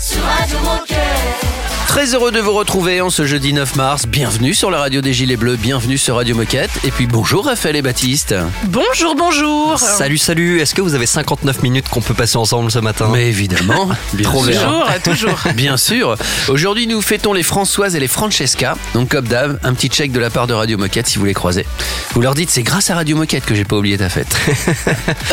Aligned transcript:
sur 0.00 0.22
Radio 0.22 0.58
Moquette. 0.60 0.96
Très 1.86 2.14
heureux 2.14 2.30
de 2.30 2.38
vous 2.38 2.52
retrouver 2.52 3.00
en 3.00 3.10
ce 3.10 3.26
jeudi 3.26 3.52
9 3.52 3.74
mars. 3.74 4.06
Bienvenue 4.06 4.54
sur 4.54 4.70
la 4.70 4.78
radio 4.78 5.00
des 5.00 5.12
Gilets 5.12 5.36
Bleus, 5.36 5.56
bienvenue 5.56 5.98
sur 5.98 6.14
Radio 6.14 6.36
Moquette. 6.36 6.70
Et 6.84 6.92
puis 6.92 7.08
bonjour 7.08 7.44
Raphaël 7.46 7.74
et 7.74 7.82
Baptiste. 7.82 8.32
Bonjour, 8.66 9.16
bonjour. 9.16 9.76
Salut, 9.76 10.16
salut. 10.16 10.60
Est-ce 10.60 10.72
que 10.76 10.82
vous 10.82 10.94
avez 10.94 11.06
59 11.06 11.62
minutes 11.64 11.88
qu'on 11.88 12.00
peut 12.00 12.14
passer 12.14 12.36
ensemble 12.36 12.70
ce 12.70 12.78
matin? 12.78 13.08
Mais 13.12 13.26
évidemment, 13.26 13.88
trop 14.22 14.44
bien. 14.44 14.60
Toujours, 14.60 14.86
toujours. 15.02 15.38
Bien 15.56 15.76
sûr. 15.76 16.14
Aujourd'hui, 16.48 16.86
nous 16.86 17.02
fêtons 17.02 17.32
les 17.32 17.42
Françoises 17.42 17.96
et 17.96 18.00
les 18.00 18.06
Francesca. 18.08 18.76
Donc, 18.94 19.08
comme 19.08 19.26
d'hab, 19.26 19.58
un 19.64 19.74
petit 19.74 19.88
check 19.88 20.12
de 20.12 20.20
la 20.20 20.30
part 20.30 20.46
de 20.46 20.54
Radio 20.54 20.78
Moquette 20.78 21.08
si 21.08 21.18
vous 21.18 21.24
les 21.24 21.34
croisez. 21.34 21.66
Vous 22.14 22.20
leur 22.22 22.34
dites, 22.36 22.50
c'est 22.50 22.62
grâce 22.62 22.88
à 22.90 22.94
Radio 22.94 23.16
Moquette 23.16 23.44
que 23.44 23.54
j'ai 23.56 23.64
pas 23.64 23.74
oublié 23.76 23.98
ta 23.98 24.08
fête. 24.08 24.28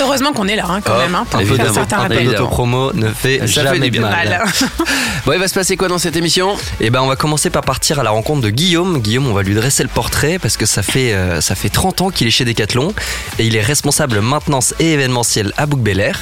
Heureusement 0.01 0.33
qu'on 0.33 0.47
est 0.47 0.55
là, 0.55 0.65
hein, 0.67 0.81
quand 0.83 0.93
Oh, 0.95 0.99
même. 1.01 1.13
Hein, 1.13 1.25
pour 1.29 1.39
évidemment. 1.39 1.69
un 1.69 1.73
certain 1.73 1.97
Un 1.97 2.01
rappel. 2.01 2.17
peu 2.17 2.23
d'auto- 2.25 2.37
L'autopromo 2.39 2.91
ne 2.95 3.09
fait 3.09 3.37
Ça 3.41 3.45
fait 3.45 3.63
jamais 3.75 3.79
du 3.91 3.91
bien. 3.91 4.01
mal. 4.01 4.43
Bon, 5.25 5.33
il 5.33 5.39
va 5.39 5.47
se 5.47 5.53
passer 5.53 5.75
quoi 5.75 5.89
dans 5.89 5.97
cette 5.97 6.15
émission? 6.15 6.55
Et 6.79 6.89
ben 6.89 7.01
on 7.01 7.07
va 7.07 7.17
commencer 7.17 7.49
par 7.49 7.63
partir 7.63 7.99
à 7.99 8.03
la 8.03 8.11
rencontre 8.11 8.41
de 8.41 8.49
Guillaume. 8.49 8.99
Guillaume, 8.99 9.27
on 9.27 9.33
va 9.33 9.43
lui 9.43 9.55
dresser 9.55 9.83
le 9.83 9.89
portrait 9.89 10.39
parce 10.39 10.55
que 10.55 10.65
ça 10.65 10.83
fait 10.83 11.13
euh, 11.13 11.41
ça 11.41 11.53
fait 11.53 11.69
30 11.69 12.01
ans 12.01 12.09
qu'il 12.11 12.27
est 12.27 12.31
chez 12.31 12.45
Decathlon 12.45 12.93
et 13.37 13.45
il 13.45 13.55
est 13.55 13.61
responsable 13.61 14.21
maintenance 14.21 14.73
et 14.79 14.93
événementiel 14.93 15.51
à 15.57 15.65
Bouc 15.65 15.85
Air. 15.87 16.21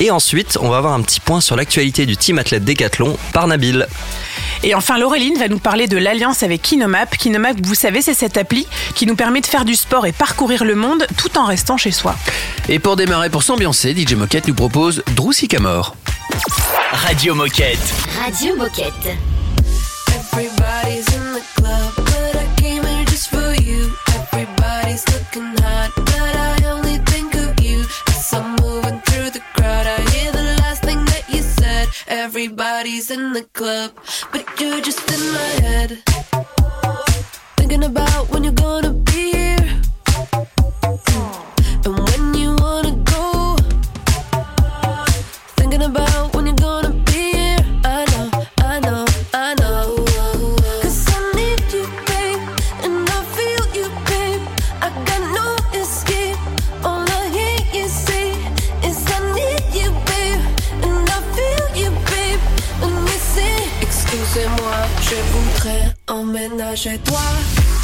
Et 0.00 0.10
ensuite, 0.10 0.58
on 0.60 0.70
va 0.70 0.78
avoir 0.78 0.94
un 0.94 1.02
petit 1.02 1.20
point 1.20 1.42
sur 1.42 1.54
l'actualité 1.54 2.06
du 2.06 2.16
team 2.16 2.38
athlète 2.38 2.64
Decathlon 2.64 3.18
par 3.32 3.46
Nabil. 3.46 3.86
Et 4.62 4.74
enfin, 4.74 4.98
Laureline 4.98 5.38
va 5.38 5.48
nous 5.48 5.58
parler 5.58 5.86
de 5.86 5.98
l'alliance 5.98 6.42
avec 6.42 6.62
Kinomap. 6.62 7.16
Kinomap, 7.16 7.56
vous 7.62 7.74
savez, 7.74 8.00
c'est 8.00 8.14
cette 8.14 8.36
appli 8.36 8.66
qui 8.94 9.06
nous 9.06 9.16
permet 9.16 9.40
de 9.42 9.46
faire 9.46 9.64
du 9.64 9.74
sport 9.74 10.06
et 10.06 10.12
parcourir 10.12 10.64
le 10.64 10.74
monde 10.74 11.06
tout 11.18 11.36
en 11.38 11.44
restant 11.44 11.76
chez 11.76 11.92
soi. 11.92 12.16
Et 12.68 12.78
pour 12.78 12.96
démarrer, 12.96 13.28
pour 13.28 13.42
s'ambiancer, 13.42 13.94
DJ 13.94 14.14
Moquette 14.14 14.48
nous 14.48 14.54
propose 14.54 15.02
Drusy 15.14 15.46
Camor. 15.46 15.94
Radio 17.06 17.34
Moquette. 17.34 17.78
Radio 18.20 18.54
Moquette. 18.56 19.16
Everybody's 20.14 21.14
in 21.14 21.32
the 21.32 21.44
club, 21.56 21.92
but 21.96 22.36
I 22.36 22.54
came 22.56 22.84
here 22.84 23.04
just 23.06 23.30
for 23.30 23.54
you. 23.62 23.90
Everybody's 24.14 25.06
looking 25.08 25.56
hot, 25.62 25.92
but 25.96 26.36
I 26.36 26.62
only 26.66 26.98
think 27.06 27.34
of 27.36 27.58
you. 27.64 27.80
As 28.08 28.34
I'm 28.34 28.56
moving 28.56 29.00
through 29.02 29.30
the 29.30 29.40
crowd, 29.54 29.86
I 29.86 29.98
hear 30.10 30.30
the 30.32 30.42
last 30.60 30.82
thing 30.82 31.02
that 31.06 31.24
you 31.28 31.40
said. 31.40 31.88
Everybody's 32.06 33.10
in 33.10 33.32
the 33.32 33.44
club, 33.54 33.92
but 34.32 34.44
you're 34.60 34.82
just 34.82 35.10
in 35.10 35.32
my 35.32 35.50
head. 35.64 36.02
Thinking 37.56 37.84
about 37.84 38.28
when 38.30 38.44
you're 38.44 38.52
gonna 38.52 38.92
be 38.92 39.32
here. 39.32 39.80
And 40.82 41.35
emménager 66.76 66.98
toi. 66.98 67.75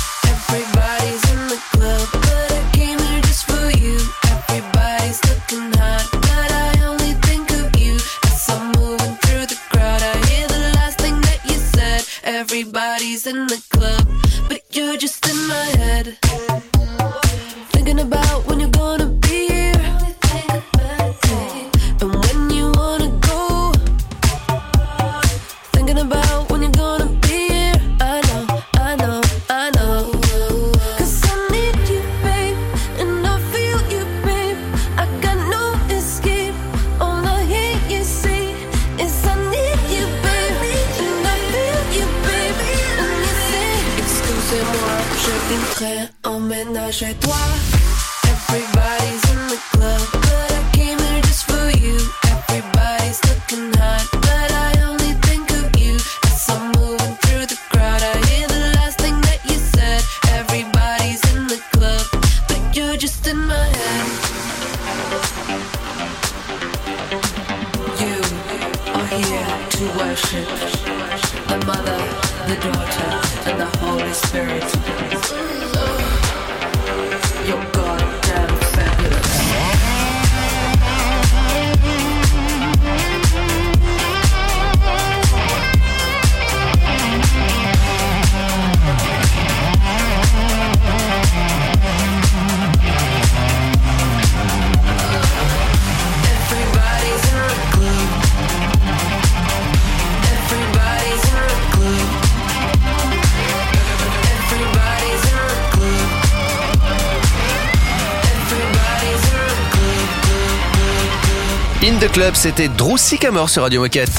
The 112.02 112.10
club. 112.10 112.34
C'était 112.34 112.68
Drusy 112.68 113.18
Camor 113.18 113.48
sur 113.48 113.62
Radio 113.62 113.80
Moquette. 113.80 114.10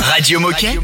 Radio 0.00 0.38
Moquette. 0.38 0.78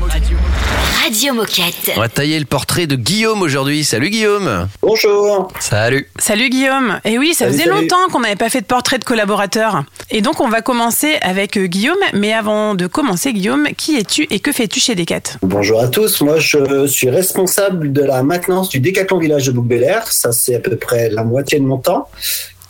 Radio 1.04 1.34
Moquette. 1.34 1.92
On 1.96 2.00
va 2.00 2.08
tailler 2.08 2.38
le 2.40 2.44
portrait 2.44 2.86
de 2.86 2.96
Guillaume 2.96 3.42
aujourd'hui. 3.42 3.84
Salut 3.84 4.10
Guillaume 4.10 4.68
Bonjour. 4.80 5.48
Salut. 5.60 6.08
Salut 6.18 6.48
Guillaume. 6.50 6.98
Et 7.04 7.18
oui, 7.18 7.34
ça 7.34 7.44
Salut, 7.44 7.52
faisait 7.52 7.64
salut. 7.68 7.82
longtemps 7.82 8.08
qu'on 8.10 8.20
n'avait 8.20 8.36
pas 8.36 8.48
fait 8.48 8.62
de 8.62 8.66
portrait 8.66 8.98
de 8.98 9.04
collaborateur. 9.04 9.84
Et 10.10 10.22
donc, 10.22 10.40
on 10.40 10.48
va 10.48 10.60
commencer 10.60 11.18
avec 11.22 11.56
euh, 11.56 11.66
Guillaume. 11.66 11.98
Mais 12.14 12.32
avant 12.32 12.74
de 12.74 12.86
commencer, 12.88 13.32
Guillaume, 13.32 13.68
qui 13.76 13.96
es-tu 13.96 14.26
et 14.30 14.40
que 14.40 14.50
fais-tu 14.50 14.80
chez 14.80 14.94
Decat 14.94 15.38
Bonjour 15.42 15.80
à 15.80 15.88
tous. 15.88 16.20
Moi, 16.22 16.38
je 16.38 16.86
suis 16.86 17.10
responsable 17.10 17.92
de 17.92 18.02
la 18.02 18.22
maintenance 18.24 18.70
du 18.70 18.80
Décathlon 18.80 19.18
Village 19.18 19.46
de 19.46 19.52
bouc 19.52 19.72
Ça, 20.06 20.32
c'est 20.32 20.56
à 20.56 20.60
peu 20.60 20.76
près 20.76 21.10
la 21.10 21.22
moitié 21.22 21.60
de 21.60 21.64
mon 21.64 21.78
temps. 21.78 22.08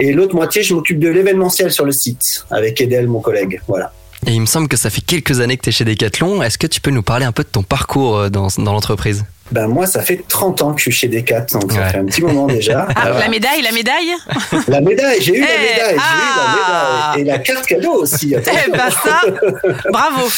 Et 0.04 0.12
l'autre 0.12 0.34
moitié, 0.34 0.64
je 0.64 0.74
m'occupe 0.74 0.98
de 0.98 1.08
l'événementiel 1.08 1.70
sur 1.70 1.84
le 1.84 1.92
site 1.92 2.44
avec 2.50 2.80
Edel, 2.80 3.06
mon 3.06 3.20
collègue. 3.20 3.60
Voilà. 3.68 3.92
Et 4.26 4.32
il 4.32 4.40
me 4.40 4.46
semble 4.46 4.66
que 4.66 4.76
ça 4.76 4.90
fait 4.90 5.00
quelques 5.00 5.38
années 5.40 5.56
que 5.56 5.62
tu 5.62 5.68
es 5.68 5.72
chez 5.72 5.84
Decathlon. 5.84 6.42
Est-ce 6.42 6.58
que 6.58 6.66
tu 6.66 6.80
peux 6.80 6.90
nous 6.90 7.02
parler 7.04 7.24
un 7.24 7.30
peu 7.30 7.44
de 7.44 7.48
ton 7.48 7.62
parcours 7.62 8.18
euh, 8.18 8.28
dans, 8.28 8.48
dans 8.58 8.72
l'entreprise? 8.72 9.24
Ben 9.52 9.68
moi, 9.68 9.86
ça 9.86 10.00
fait 10.02 10.24
30 10.26 10.62
ans 10.62 10.72
que 10.72 10.78
je 10.78 10.84
suis 10.84 10.92
chez 10.92 11.08
Decat, 11.08 11.42
donc 11.52 11.70
ça 11.72 11.86
fait 11.88 11.98
un 11.98 12.04
petit 12.06 12.22
moment 12.22 12.46
déjà. 12.46 12.88
Ah, 12.96 13.02
Voilà. 13.10 13.18
la 13.20 13.28
médaille, 13.28 13.62
la 13.62 13.70
médaille? 13.72 14.12
La 14.66 14.80
médaille, 14.80 15.20
j'ai 15.20 15.36
eu 15.36 15.40
la 15.40 15.46
Eh, 15.46 15.74
médaille, 15.74 15.94
j'ai 15.94 15.94
eu 15.94 15.98
ah. 16.00 17.12
la 17.12 17.16
médaille. 17.16 17.20
Et 17.20 17.24
la 17.32 17.38
carte 17.38 17.66
cadeau 17.66 17.92
aussi. 18.02 18.34
Eh 18.34 18.70
ben 18.70 18.90
ça, 18.90 19.20
bravo 19.92 20.28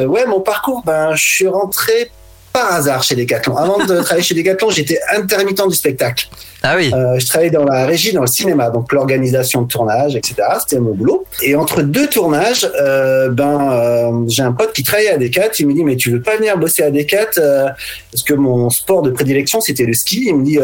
Euh, 0.00 0.04
Ouais, 0.04 0.26
mon 0.26 0.40
parcours, 0.40 0.82
ben, 0.84 1.14
je 1.16 1.24
suis 1.24 1.48
rentré 1.48 2.10
par 2.52 2.72
hasard 2.72 3.02
chez 3.02 3.14
Decathlon. 3.14 3.56
Avant 3.56 3.84
de 3.84 4.00
travailler 4.00 4.22
chez 4.22 4.34
Decathlon, 4.34 4.70
j'étais 4.70 5.00
intermittent 5.14 5.66
du 5.68 5.74
spectacle. 5.74 6.28
Ah 6.62 6.74
oui. 6.76 6.92
Euh, 6.94 7.18
je 7.18 7.26
travaillais 7.26 7.50
dans 7.50 7.64
la 7.64 7.86
régie, 7.86 8.12
dans 8.12 8.20
le 8.20 8.26
cinéma, 8.26 8.70
donc 8.70 8.92
l'organisation 8.92 9.62
de 9.62 9.68
tournage, 9.68 10.14
etc. 10.14 10.36
C'était 10.60 10.80
mon 10.80 10.94
boulot. 10.94 11.24
Et 11.42 11.54
entre 11.56 11.82
deux 11.82 12.08
tournages, 12.08 12.68
euh, 12.80 13.30
ben 13.30 13.72
euh, 13.72 14.24
j'ai 14.28 14.42
un 14.42 14.52
pote 14.52 14.72
qui 14.72 14.82
travaillait 14.82 15.10
à 15.10 15.18
Decat. 15.18 15.50
Il 15.58 15.68
me 15.68 15.74
dit 15.74 15.84
mais 15.84 15.96
tu 15.96 16.10
veux 16.10 16.22
pas 16.22 16.36
venir 16.36 16.56
bosser 16.58 16.82
à 16.82 16.90
Decat 16.90 17.30
euh, 17.38 17.68
Parce 18.10 18.22
que 18.22 18.34
mon 18.34 18.70
sport 18.70 19.02
de 19.02 19.10
prédilection 19.10 19.60
c'était 19.60 19.86
le 19.86 19.94
ski. 19.94 20.24
Il 20.28 20.36
me 20.36 20.44
dit 20.44 20.58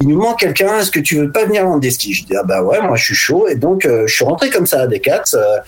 il 0.00 0.08
nous 0.08 0.18
manque 0.20 0.38
quelqu'un. 0.38 0.78
Est-ce 0.78 0.90
que 0.90 1.00
tu 1.00 1.16
veux 1.16 1.32
pas 1.32 1.44
venir 1.44 1.64
vendre 1.64 1.80
des 1.80 1.90
skis 1.90 2.14
Je 2.14 2.24
dis 2.24 2.36
ah 2.36 2.44
bah 2.44 2.62
ouais, 2.62 2.80
moi 2.80 2.96
je 2.96 3.04
suis 3.04 3.14
chaud. 3.14 3.48
Et 3.48 3.56
donc 3.56 3.84
euh, 3.84 4.06
je 4.06 4.14
suis 4.14 4.24
rentré 4.24 4.48
comme 4.50 4.66
ça 4.66 4.82
à 4.82 4.86
Decat. 4.86 5.24
euh, 5.34 5.58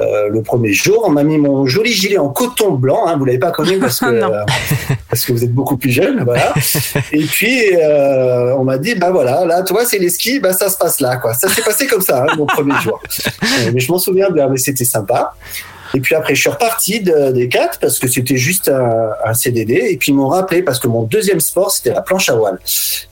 euh, 0.00 0.28
le 0.28 0.42
premier 0.42 0.72
jour, 0.72 1.04
on 1.06 1.10
m'a 1.10 1.22
mis 1.22 1.38
mon 1.38 1.66
joli 1.66 1.92
gilet 1.92 2.18
en 2.18 2.28
coton 2.28 2.72
blanc. 2.72 3.06
Hein, 3.06 3.16
vous 3.16 3.24
l'avez 3.24 3.38
pas 3.38 3.52
connu 3.52 3.78
parce 3.78 4.00
que 4.00 4.06
euh, 4.06 4.44
parce 5.08 5.24
que 5.24 5.32
vous 5.32 5.44
êtes 5.44 5.52
beaucoup 5.52 5.76
plus 5.76 5.90
jeune, 5.90 6.24
voilà. 6.24 6.52
Et 7.12 7.24
puis 7.24 7.74
euh, 7.76 8.54
on 8.56 8.64
m'a 8.64 8.78
dit 8.78 8.96
bah 8.96 9.10
voilà, 9.10 9.44
là 9.44 9.62
toi 9.62 9.84
c'est 9.84 9.98
les 9.98 10.08
skis, 10.08 10.40
bah 10.40 10.52
ça 10.52 10.68
se 10.68 10.76
passe 10.76 11.00
là 11.00 11.16
quoi. 11.16 11.34
Ça 11.34 11.48
s'est 11.48 11.62
passé 11.62 11.86
comme 11.86 12.00
ça 12.00 12.24
hein, 12.24 12.34
mon 12.36 12.46
premier 12.46 12.78
jour. 12.80 13.00
Euh, 13.44 13.70
mais 13.72 13.80
je 13.80 13.92
m'en 13.92 13.98
souviens 13.98 14.30
bien, 14.30 14.48
mais 14.48 14.56
c'était 14.56 14.84
sympa. 14.84 15.34
Et 15.94 16.00
puis 16.00 16.14
après 16.14 16.34
je 16.34 16.40
suis 16.40 16.50
reparti 16.50 17.00
de- 17.00 17.30
des 17.30 17.48
quatre 17.48 17.78
parce 17.78 17.98
que 17.98 18.08
c'était 18.08 18.36
juste 18.36 18.68
un, 18.68 19.32
CDD. 19.34 19.74
Et 19.90 19.96
puis 19.96 20.12
ils 20.12 20.14
m'ont 20.14 20.28
rappelé 20.28 20.62
parce 20.62 20.78
que 20.78 20.88
mon 20.88 21.02
deuxième 21.02 21.40
sport 21.40 21.70
c'était 21.70 21.92
la 21.92 22.02
planche 22.02 22.28
à 22.28 22.34
voile. 22.34 22.58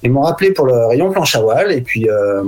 Ils 0.02 0.10
m'ont 0.10 0.22
rappelé 0.22 0.52
pour 0.52 0.66
le 0.66 0.86
rayon 0.86 1.10
planche 1.10 1.34
à 1.36 1.40
voile 1.40 1.72
et 1.72 1.80
puis 1.80 2.08
euh, 2.08 2.42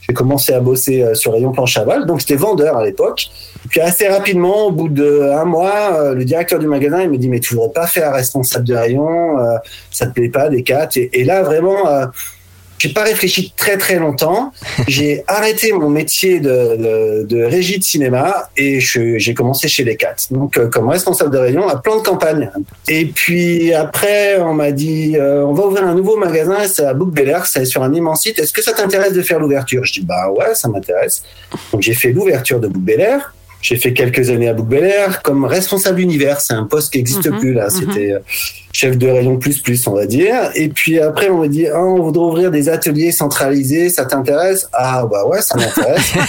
j'ai 0.00 0.14
commencé 0.14 0.52
à 0.52 0.60
bosser 0.60 1.02
euh, 1.02 1.14
sur 1.14 1.32
rayon 1.32 1.52
planche 1.52 1.76
à 1.76 1.84
voile. 1.84 2.06
Donc 2.06 2.20
j'étais 2.20 2.36
vendeur 2.36 2.76
à 2.76 2.84
l'époque. 2.84 3.28
Et 3.64 3.68
puis 3.68 3.80
assez 3.80 4.06
rapidement, 4.08 4.66
au 4.66 4.70
bout 4.72 4.88
de 4.88 5.30
un 5.32 5.44
mois, 5.44 5.94
euh, 5.94 6.14
le 6.14 6.24
directeur 6.24 6.58
du 6.58 6.68
magasin 6.68 7.02
il 7.02 7.10
me 7.10 7.18
dit 7.18 7.28
mais 7.28 7.40
tu 7.40 7.54
voudrais 7.54 7.72
pas 7.72 7.86
faire 7.86 8.12
responsable 8.12 8.64
de 8.64 8.74
rayon, 8.74 9.36
ça 9.90 10.06
te 10.06 10.12
plaît 10.12 10.28
pas 10.28 10.48
des 10.48 10.62
quatre. 10.62 10.96
Et 10.96 11.24
là 11.24 11.42
vraiment. 11.42 11.76
J'ai 12.78 12.90
pas 12.90 13.02
réfléchi 13.04 13.52
très 13.56 13.76
très 13.76 13.98
longtemps. 13.98 14.52
J'ai 14.88 15.24
arrêté 15.26 15.72
mon 15.72 15.88
métier 15.88 16.40
de, 16.40 16.76
de, 16.76 17.26
de 17.26 17.42
régie 17.44 17.78
de 17.78 17.84
cinéma 17.84 18.48
et 18.56 18.80
j'ai 18.80 19.34
commencé 19.34 19.68
chez 19.68 19.84
les 19.84 19.96
quatre. 19.96 20.32
Donc 20.32 20.58
euh, 20.58 20.68
comme 20.68 20.88
responsable 20.88 21.30
de 21.30 21.38
rayon 21.38 21.68
à 21.68 21.76
plan 21.76 21.96
de 21.96 22.02
campagne. 22.02 22.50
Et 22.88 23.06
puis 23.06 23.72
après 23.72 24.38
on 24.40 24.54
m'a 24.54 24.72
dit 24.72 25.16
euh, 25.16 25.44
on 25.44 25.52
va 25.52 25.66
ouvrir 25.66 25.84
un 25.84 25.94
nouveau 25.94 26.16
magasin, 26.16 26.58
c'est 26.66 26.84
à 26.84 26.94
Bouc 26.94 27.12
Bel 27.12 27.28
Air, 27.28 27.46
c'est 27.46 27.64
sur 27.64 27.82
un 27.82 27.92
immense 27.92 28.22
site. 28.22 28.38
Est-ce 28.38 28.52
que 28.52 28.62
ça 28.62 28.72
t'intéresse 28.72 29.12
de 29.12 29.22
faire 29.22 29.38
l'ouverture? 29.38 29.84
Je 29.84 29.92
dis 29.92 30.02
bah 30.04 30.30
ouais 30.30 30.54
ça 30.54 30.68
m'intéresse. 30.68 31.22
Donc 31.72 31.82
j'ai 31.82 31.94
fait 31.94 32.12
l'ouverture 32.12 32.60
de 32.60 32.68
Bouc 32.68 32.82
Bel 32.82 33.00
Air. 33.00 33.32
J'ai 33.68 33.76
fait 33.78 33.92
quelques 33.92 34.30
années 34.30 34.48
à 34.48 34.52
Bouc 34.52 34.68
Bel 34.68 34.84
Air 34.84 35.22
comme 35.22 35.44
responsable 35.44 35.98
univers. 36.00 36.40
C'est 36.40 36.54
un 36.54 36.62
poste 36.62 36.92
qui 36.92 36.98
n'existe 36.98 37.26
Mhm, 37.28 37.38
plus 37.40 37.52
là. 37.52 37.64
mhm. 37.64 37.70
C'était 37.70 38.12
euh, 38.12 38.18
chef 38.72 38.96
de 38.96 39.08
rayon 39.08 39.38
plus 39.38 39.58
plus 39.60 39.84
on 39.88 39.94
va 39.94 40.06
dire. 40.06 40.50
Et 40.54 40.68
puis 40.68 41.00
après 41.00 41.30
on 41.30 41.38
m'a 41.40 41.48
dit 41.48 41.66
ah, 41.66 41.80
on 41.82 42.00
voudrait 42.00 42.24
ouvrir 42.26 42.50
des 42.52 42.68
ateliers 42.68 43.10
centralisés. 43.10 43.88
Ça 43.88 44.04
t'intéresse? 44.04 44.68
Ah 44.72 45.04
bah 45.10 45.26
ouais 45.26 45.42
ça 45.42 45.56
m'intéresse. 45.56 46.12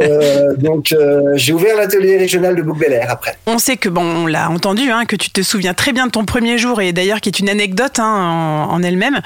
Euh, 0.00 0.54
donc 0.56 0.92
euh, 0.92 1.20
j'ai 1.34 1.52
ouvert 1.52 1.76
l'atelier 1.76 2.16
régional 2.16 2.56
de 2.56 2.62
Bouc 2.62 2.78
Bel 2.78 2.92
Air 2.92 3.08
après. 3.10 3.36
On 3.46 3.58
sait 3.58 3.76
que, 3.76 3.88
bon, 3.88 4.02
on 4.02 4.26
l'a 4.26 4.48
entendu, 4.50 4.90
hein, 4.90 5.04
que 5.04 5.14
tu 5.16 5.30
te 5.30 5.42
souviens 5.42 5.74
très 5.74 5.92
bien 5.92 6.06
de 6.06 6.10
ton 6.10 6.24
premier 6.24 6.56
jour 6.58 6.80
et 6.80 6.92
d'ailleurs 6.92 7.20
qui 7.20 7.28
est 7.28 7.38
une 7.38 7.48
anecdote 7.50 7.98
hein, 7.98 8.66
en, 8.70 8.72
en 8.74 8.82
elle-même. 8.82 9.20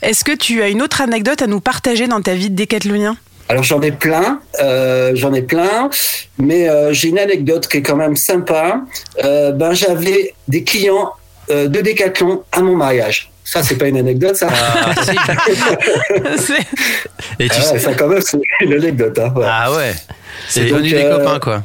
Est-ce 0.00 0.24
que 0.24 0.32
tu 0.34 0.62
as 0.62 0.68
une 0.68 0.80
autre 0.80 1.00
anecdote 1.02 1.42
à 1.42 1.46
nous 1.46 1.60
partager 1.60 2.06
dans 2.06 2.20
ta 2.22 2.34
vie 2.34 2.50
de 2.50 2.54
décathlonien? 2.54 3.16
Alors 3.52 3.64
j'en 3.64 3.82
ai 3.82 3.92
plein, 3.92 4.40
euh, 4.62 5.10
j'en 5.12 5.34
ai 5.34 5.42
plein, 5.42 5.90
mais 6.38 6.70
euh, 6.70 6.94
j'ai 6.94 7.08
une 7.08 7.18
anecdote 7.18 7.68
qui 7.68 7.76
est 7.76 7.82
quand 7.82 7.96
même 7.96 8.16
sympa. 8.16 8.80
Euh, 9.22 9.52
ben 9.52 9.74
j'avais 9.74 10.32
des 10.48 10.64
clients 10.64 11.12
de 11.50 11.66
Décathlon 11.66 12.44
à 12.50 12.62
mon 12.62 12.74
mariage. 12.74 13.30
Ça 13.44 13.62
c'est 13.62 13.74
pas 13.76 13.88
une 13.88 13.98
anecdote 13.98 14.36
ça. 14.36 14.48
Ah, 14.50 14.94
si. 16.38 16.52
Et 17.38 17.46
tu 17.50 17.56
Ah 17.58 17.62
sais. 17.62 17.78
ça 17.78 17.92
quand 17.92 18.08
même 18.08 18.22
c'est 18.22 18.38
une 18.62 18.72
anecdote. 18.72 19.18
Hein, 19.18 19.34
ouais. 19.36 19.46
Ah 19.46 19.70
ouais. 19.70 19.92
C'est 20.48 20.64
devenu 20.64 20.88
des 20.88 21.02
copains 21.02 21.38
quoi. 21.38 21.62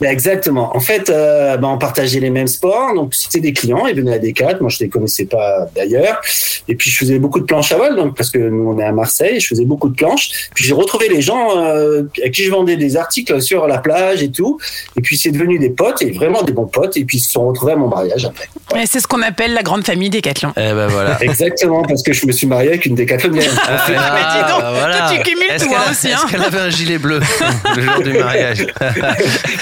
Ben, 0.00 0.10
Exactement. 0.10 0.74
En 0.76 0.80
fait, 0.80 1.10
euh, 1.10 1.56
ben, 1.56 1.68
on 1.68 1.78
partageait 1.78 2.20
les 2.20 2.30
mêmes 2.30 2.46
sports. 2.46 2.94
Donc, 2.94 3.14
c'était 3.14 3.40
des 3.40 3.52
clients. 3.52 3.86
Ils 3.86 3.94
venaient 3.96 4.14
à 4.14 4.18
Decat. 4.18 4.56
Moi, 4.60 4.70
je 4.70 4.78
les 4.80 4.88
connaissais 4.88 5.26
pas 5.26 5.66
d'ailleurs. 5.74 6.20
Et 6.68 6.74
puis, 6.74 6.90
je 6.90 6.96
faisais 6.96 7.18
beaucoup 7.18 7.40
de 7.40 7.44
planches 7.44 7.72
à 7.72 7.76
voile. 7.76 7.96
Donc, 7.96 8.16
parce 8.16 8.30
que 8.30 8.38
nous, 8.38 8.70
on 8.70 8.78
est 8.78 8.84
à 8.84 8.92
Marseille, 8.92 9.40
je 9.40 9.46
faisais 9.46 9.64
beaucoup 9.64 9.88
de 9.88 9.94
planches. 9.94 10.48
Puis, 10.54 10.64
j'ai 10.64 10.74
retrouvé 10.74 11.08
les 11.08 11.20
gens 11.22 11.56
euh, 11.58 12.02
à 12.24 12.28
qui 12.28 12.44
je 12.44 12.50
vendais 12.50 12.76
des 12.76 12.96
articles 12.96 13.40
sur 13.42 13.66
la 13.66 13.78
plage 13.78 14.22
et 14.22 14.30
tout. 14.30 14.58
Et 14.96 15.00
puis, 15.00 15.16
c'est 15.16 15.30
devenu 15.30 15.58
des 15.58 15.70
potes 15.70 16.02
et 16.02 16.10
vraiment 16.10 16.42
des 16.42 16.52
bons 16.52 16.66
potes. 16.66 16.96
Et 16.96 17.04
puis, 17.04 17.18
ils 17.18 17.22
se 17.22 17.32
sont 17.32 17.46
retrouvés 17.48 17.72
à 17.72 17.76
mon 17.76 17.88
mariage 17.88 18.24
après. 18.24 18.48
Ouais, 18.74 18.84
c'est 18.86 19.00
ce 19.00 19.06
qu'on 19.06 19.22
appelle 19.22 19.52
la 19.54 19.62
grande 19.62 19.84
famille 19.84 20.10
Décathlon. 20.10 20.52
Eh 20.56 20.60
ben 20.60 20.86
voilà. 20.86 21.18
Exactement, 21.22 21.82
parce 21.82 22.02
que 22.02 22.12
je 22.12 22.26
me 22.26 22.32
suis 22.32 22.46
marié 22.46 22.68
avec 22.70 22.86
une 22.86 22.94
décathlonienne. 22.94 23.50
Ah, 23.66 23.84
mais 23.88 23.94
dis 23.94 24.52
donc, 24.52 24.60
toi, 24.60 25.08
tu 25.12 25.30
cumules 25.30 25.48
tout, 25.58 25.64
qu'elle 25.68 25.76
hein, 25.76 25.82
a- 25.86 25.90
aussi, 25.90 26.08
Est-ce 26.08 26.16
hein. 26.16 26.26
qu'elle 26.30 26.42
avait 26.42 26.58
un 26.60 26.70
gilet 26.70 26.98
bleu 26.98 27.20
le 27.76 27.82
jour 27.82 28.02
du 28.02 28.12
mariage 28.12 28.66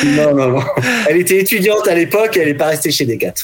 non, 0.05 0.27
non, 0.34 0.48
non. 0.50 0.62
Elle 1.08 1.19
était 1.19 1.38
étudiante 1.38 1.86
à 1.88 1.94
l'époque 1.94 2.36
et 2.36 2.40
elle 2.40 2.48
n'est 2.48 2.54
pas 2.54 2.66
restée 2.66 2.90
chez 2.90 3.04
Decat. 3.04 3.34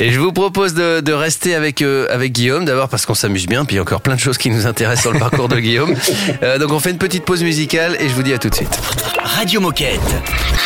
Et 0.00 0.10
je 0.10 0.20
vous 0.20 0.32
propose 0.32 0.74
de, 0.74 1.00
de 1.00 1.12
rester 1.12 1.54
avec, 1.54 1.82
euh, 1.82 2.06
avec 2.10 2.32
Guillaume, 2.32 2.64
d'abord 2.64 2.88
parce 2.88 3.06
qu'on 3.06 3.14
s'amuse 3.14 3.46
bien, 3.46 3.64
puis 3.64 3.74
il 3.74 3.76
y 3.76 3.78
a 3.78 3.82
encore 3.82 4.00
plein 4.02 4.14
de 4.14 4.20
choses 4.20 4.38
qui 4.38 4.50
nous 4.50 4.66
intéressent 4.66 5.02
sur 5.02 5.12
le 5.12 5.18
parcours 5.18 5.48
de 5.48 5.58
Guillaume. 5.58 5.94
Euh, 6.42 6.58
donc 6.58 6.72
on 6.72 6.80
fait 6.80 6.90
une 6.90 6.98
petite 6.98 7.24
pause 7.24 7.42
musicale 7.42 7.96
et 8.00 8.08
je 8.08 8.14
vous 8.14 8.22
dis 8.22 8.32
à 8.32 8.38
tout 8.38 8.48
de 8.50 8.54
suite. 8.54 8.78
Radio 9.22 9.60
Moquette. 9.60 10.00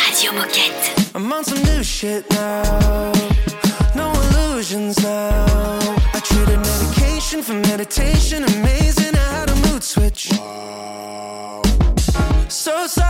Radio 0.07 0.31
Moquette. 0.33 0.93
I'm 1.15 1.31
on 1.31 1.43
some 1.43 1.59
new 1.75 1.83
shit 1.83 2.23
now. 2.31 3.11
No 3.95 4.11
illusions 4.31 4.95
now. 5.01 5.79
I 6.13 6.19
traded 6.19 6.59
medication 6.59 7.41
for 7.41 7.53
meditation. 7.53 8.43
Amazing 8.43 9.13
how 9.15 9.45
to 9.45 9.55
mood 9.67 9.83
switch. 9.83 10.29
So 12.49 12.71
sorry, 12.87 13.04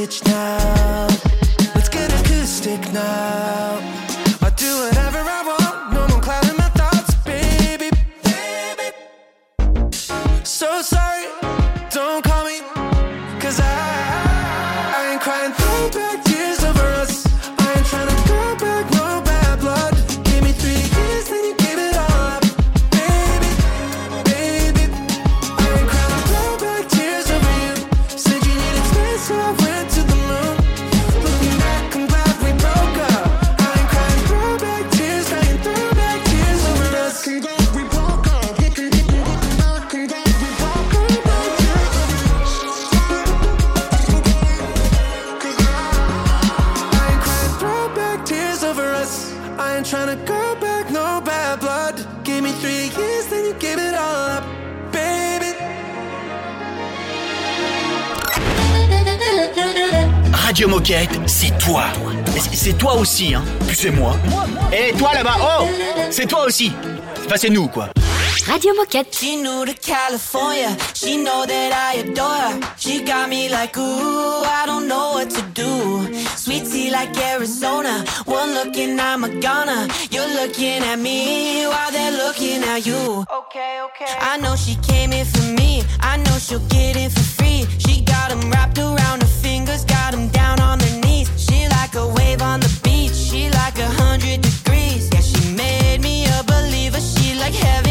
a 0.00 0.06
new 0.06 0.06
sitch 0.06 0.24
now. 0.24 0.79
Radio 60.60 60.76
Moquette, 60.76 61.08
c'est 61.26 61.56
toi. 61.56 61.84
C'est- 62.52 62.76
toi 62.76 62.94
aussi, 62.96 63.32
hein. 63.34 63.42
Puis 63.66 63.74
c'est 63.74 63.90
moi. 63.90 64.12
Et 64.70 64.92
toi 64.92 65.14
là-bas, 65.14 65.36
oh 65.40 65.64
C'est 66.10 66.26
toi 66.26 66.44
aussi. 66.44 66.70
Enfin, 67.24 67.36
c'est 67.38 67.48
nous, 67.48 67.66
quoi. 67.66 67.88
Radio 68.46 68.74
Moquette. 68.74 69.16
She 69.18 69.36
knew 69.38 69.64
to 69.64 69.72
California. 69.80 70.76
She 70.92 71.16
know 71.16 71.46
that 71.46 71.72
I 71.72 72.00
adore 72.00 72.26
her. 72.52 72.60
She 72.76 73.02
got 73.02 73.30
me 73.30 73.48
like, 73.48 73.74
ooh, 73.78 74.44
I 74.44 74.66
don't 74.66 74.86
know 74.86 75.14
what 75.14 75.30
to 75.30 75.40
do. 75.54 76.06
Sweet 76.36 76.64
tea 76.70 76.90
like 76.90 77.16
Arizona. 77.16 78.04
One 78.26 78.52
look 78.52 78.76
and 78.76 79.00
I'm 79.00 79.24
a 79.24 79.30
goner. 79.40 79.88
You're 80.10 80.28
looking 80.42 80.82
at 80.84 80.98
me 80.98 81.64
while 81.68 81.90
they're 81.90 82.12
looking 82.26 82.62
at 82.64 82.84
you. 82.84 83.24
Okay, 83.32 83.80
okay. 83.86 84.12
I 84.20 84.36
know 84.36 84.56
she 84.56 84.74
came 84.86 85.14
in 85.14 85.24
for 85.24 85.42
me. 85.58 85.82
I 86.00 86.18
know 86.18 86.36
she'll 86.38 86.66
get 86.68 86.96
in 86.98 87.08
for 87.08 87.24
free. 87.38 87.66
She 87.78 88.02
got 88.02 88.30
'em 88.30 88.50
wrapped 88.50 88.78
around 88.78 89.22
her 89.22 89.29
like 97.50 97.64
heaven 97.64 97.89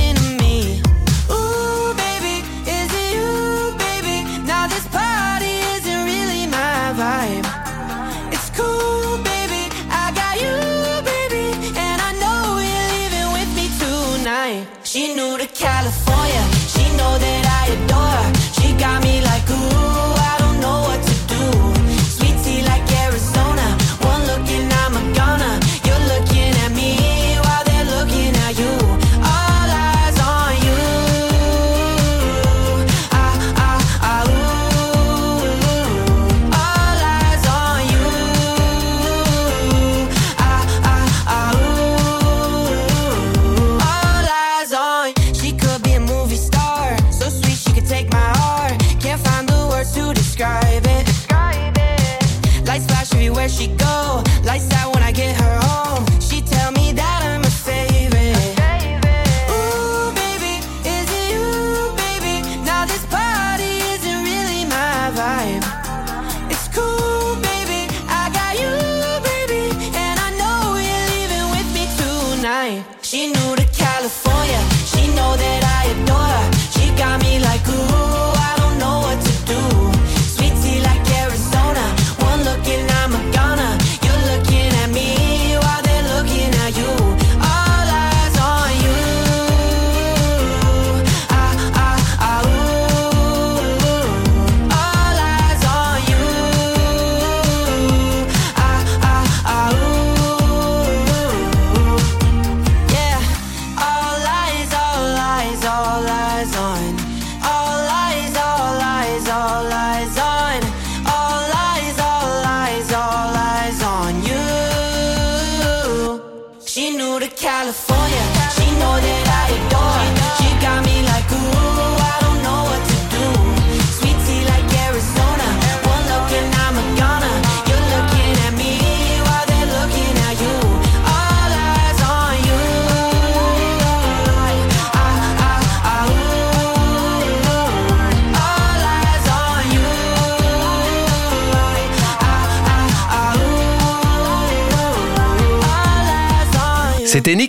She 73.09 73.25
knew 73.25 73.58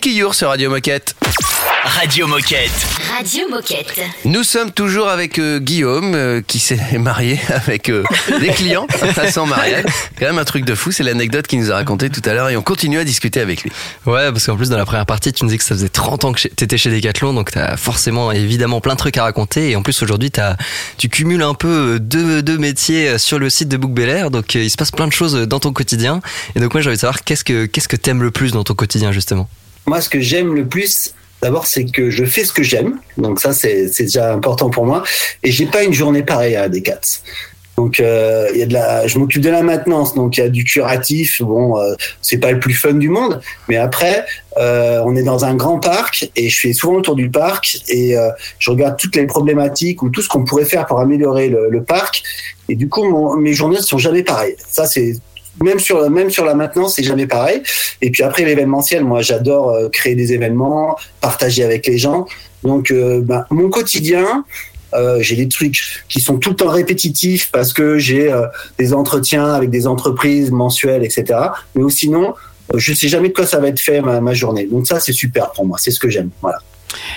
Nicky 0.03 0.17
Your 0.17 0.35
sur 0.35 0.49
Radio 0.49 0.71
Moquette. 0.71 1.15
Radio 1.85 2.27
Moquette. 2.27 2.71
Radio 3.19 3.49
Moquette. 3.51 4.01
Nous 4.25 4.45
sommes 4.45 4.71
toujours 4.71 5.09
avec 5.09 5.39
euh, 5.39 5.59
Guillaume 5.59 6.15
euh, 6.15 6.41
qui 6.41 6.59
s'est 6.59 6.81
marié 6.99 7.39
avec 7.51 7.91
euh, 7.91 8.05
des 8.41 8.49
clients 8.49 8.87
à 9.19 9.31
son 9.31 9.45
mariage. 9.45 9.85
Quand 10.19 10.25
même 10.25 10.39
un 10.39 10.45
truc 10.45 10.65
de 10.65 10.75
fou, 10.75 10.91
c'est 10.91 11.03
l'anecdote 11.03 11.47
qu'il 11.47 11.59
nous 11.59 11.71
a 11.71 11.75
raconté 11.75 12.09
tout 12.09 12.23
à 12.25 12.33
l'heure 12.33 12.49
et 12.49 12.57
on 12.57 12.63
continue 12.63 12.99
à 12.99 13.05
discuter 13.05 13.41
avec 13.41 13.63
lui. 13.63 13.73
Ouais, 14.07 14.33
parce 14.33 14.47
qu'en 14.47 14.57
plus, 14.57 14.71
dans 14.71 14.79
la 14.79 14.87
première 14.87 15.05
partie, 15.05 15.35
tu 15.35 15.45
nous 15.45 15.51
dis 15.51 15.59
que 15.59 15.65
ça 15.65 15.75
faisait 15.75 15.91
30 15.91 16.25
ans 16.25 16.33
que 16.33 16.49
t'étais 16.49 16.79
chez 16.79 16.91
Decathlon, 16.91 17.35
donc 17.35 17.51
t'as 17.51 17.77
forcément, 17.77 18.33
évidemment, 18.33 18.81
plein 18.81 18.95
de 18.95 18.99
trucs 18.99 19.19
à 19.19 19.25
raconter. 19.25 19.71
Et 19.71 19.77
en 19.77 19.83
plus, 19.83 20.03
aujourd'hui, 20.03 20.31
t'as, 20.31 20.57
tu 20.97 21.11
cumules 21.11 21.43
un 21.43 21.55
peu 21.55 21.99
deux, 22.01 22.43
deux 22.43 22.57
métiers 22.57 23.19
sur 23.19 23.39
le 23.39 23.51
site 23.51 23.69
de 23.69 23.77
Book 23.77 23.93
Bel 23.93 24.09
Air, 24.09 24.31
donc 24.31 24.57
euh, 24.57 24.63
il 24.63 24.71
se 24.71 24.79
passe 24.79 24.93
plein 24.93 25.09
de 25.09 25.13
choses 25.13 25.35
dans 25.35 25.61
ton 25.61 25.75
quotidien. 25.75 26.23
Et 26.55 26.61
donc, 26.61 26.73
moi, 26.73 26.81
j'ai 26.81 26.89
envie 26.89 26.97
de 26.97 27.01
savoir 27.01 27.23
qu'est-ce 27.23 27.45
que, 27.45 27.67
qu'est-ce 27.67 27.89
que 27.89 27.97
t'aimes 27.97 28.23
le 28.23 28.31
plus 28.31 28.53
dans 28.53 28.65
ton 28.65 28.75
quotidien, 28.75 29.13
justement? 29.13 29.47
Moi, 29.87 30.01
ce 30.01 30.09
que 30.09 30.21
j'aime 30.21 30.55
le 30.55 30.67
plus, 30.67 31.15
d'abord, 31.43 31.67
c'est 31.67 31.85
que 31.85 32.11
je 32.11 32.25
fais 32.25 32.45
ce 32.45 32.53
que 32.53 32.63
j'aime. 32.63 33.01
Donc 33.17 33.41
ça, 33.41 33.53
c'est 33.53 33.91
déjà 33.99 34.33
important 34.33 34.71
pour 34.71 34.87
moi. 34.87 35.03
Et 35.43 35.51
j'ai 35.51 35.67
pas 35.67 35.83
une 35.83 35.93
journée 35.95 36.23
pareille 36.23 36.57
à 36.57 36.69
Decat. 36.69 37.01
Donc 37.77 37.99
euh, 37.99 38.51
y 38.55 38.63
a 38.63 38.67
de 38.67 38.75
la, 38.75 39.07
je 39.07 39.19
m'occupe 39.19 39.41
de 39.41 39.49
la 39.49 39.63
maintenance, 39.63 40.15
donc 40.15 40.37
il 40.37 40.41
y 40.41 40.43
a 40.43 40.51
du 40.51 40.65
curatif. 40.65 41.41
Bon, 41.41 41.79
euh, 41.79 41.95
c'est 42.21 42.37
pas 42.37 42.53
le 42.53 42.61
plus 42.61 42.75
fun 42.75 42.93
du 42.93 43.09
monde, 43.09 43.41
mais 43.69 43.79
après, 43.79 44.27
euh, 44.59 45.01
on 45.07 45.17
est 45.17 45.23
dans 45.23 45.47
un 45.47 45.55
grand 45.55 45.79
parc 45.79 46.31
et 46.37 46.51
je 46.51 46.61
fais 46.61 46.75
souvent 46.75 46.97
le 46.97 47.03
tour 47.03 47.15
du 47.15 47.31
parc 47.31 47.79
et 47.89 48.19
euh, 48.19 48.29
je 48.59 48.71
regarde 48.71 48.99
toutes 48.99 49.17
les 49.17 49.25
problématiques 49.27 50.03
ou 50.03 50.11
tout 50.11 50.21
ce 50.21 50.29
qu'on 50.29 50.45
pourrait 50.45 50.67
faire 50.67 50.85
pour 50.85 51.01
améliorer 51.01 51.49
le, 51.49 51.71
le 51.71 51.83
parc. 51.83 52.23
Et 52.69 52.75
du 52.75 52.91
coup, 52.91 53.05
mon- 53.05 53.37
mes 53.37 53.55
journées 53.55 53.79
ne 53.79 53.83
sont 53.83 53.99
jamais 53.99 54.25
pareilles. 54.25 54.57
Ça, 54.69 54.85
c'est 54.85 55.15
même 55.63 55.79
sur 55.79 56.09
même 56.11 56.31
sur 56.31 56.45
la 56.45 56.55
maintenance, 56.55 56.97
c'est 56.97 57.03
jamais 57.03 57.27
pareil. 57.27 57.63
Et 58.03 58.11
puis 58.11 58.23
après 58.23 58.45
l'événementiel, 58.45 59.05
moi, 59.05 59.23
j'adore 59.23 59.71
euh, 59.71 59.89
créer 59.89 60.15
des 60.15 60.33
événements, 60.33 60.97
partager 61.21 61.65
avec 61.65 61.87
les 61.87 61.99
gens. 61.99 62.27
Donc, 62.63 62.91
euh, 62.91 63.21
ben, 63.23 63.45
mon 63.51 63.71
quotidien, 63.71 64.45
euh, 64.95 65.19
j'ai 65.21 65.37
des 65.37 65.49
trucs 65.49 66.05
qui 66.09 66.21
sont 66.21 66.39
tout 66.39 66.51
le 66.51 66.57
temps 66.57 66.69
répétitifs 66.69 67.51
parce 67.53 67.73
que 67.73 67.99
j'ai 67.99 68.31
euh, 68.33 68.47
des 68.79 68.93
entretiens 68.93 69.53
avec 69.53 69.71
des 69.71 69.87
entreprises 69.87 70.51
mensuelles, 70.51 71.05
etc. 71.05 71.39
Mais 71.75 71.83
ou 71.83 71.91
sinon, 71.91 72.35
je 72.75 72.93
sais 72.93 73.09
jamais 73.09 73.29
de 73.29 73.35
quoi 73.35 73.47
ça 73.47 73.59
va 73.59 73.69
être 73.69 73.81
fait 73.81 74.01
ma, 74.01 74.21
ma 74.21 74.35
journée. 74.35 74.67
Donc 74.67 74.87
ça, 74.87 75.01
c'est 75.01 75.13
super 75.13 75.53
pour 75.53 75.67
moi. 75.67 75.79
C'est 75.81 75.91
ce 75.91 76.01
que 76.01 76.11
j'aime. 76.11 76.31
Voilà. 76.43 76.59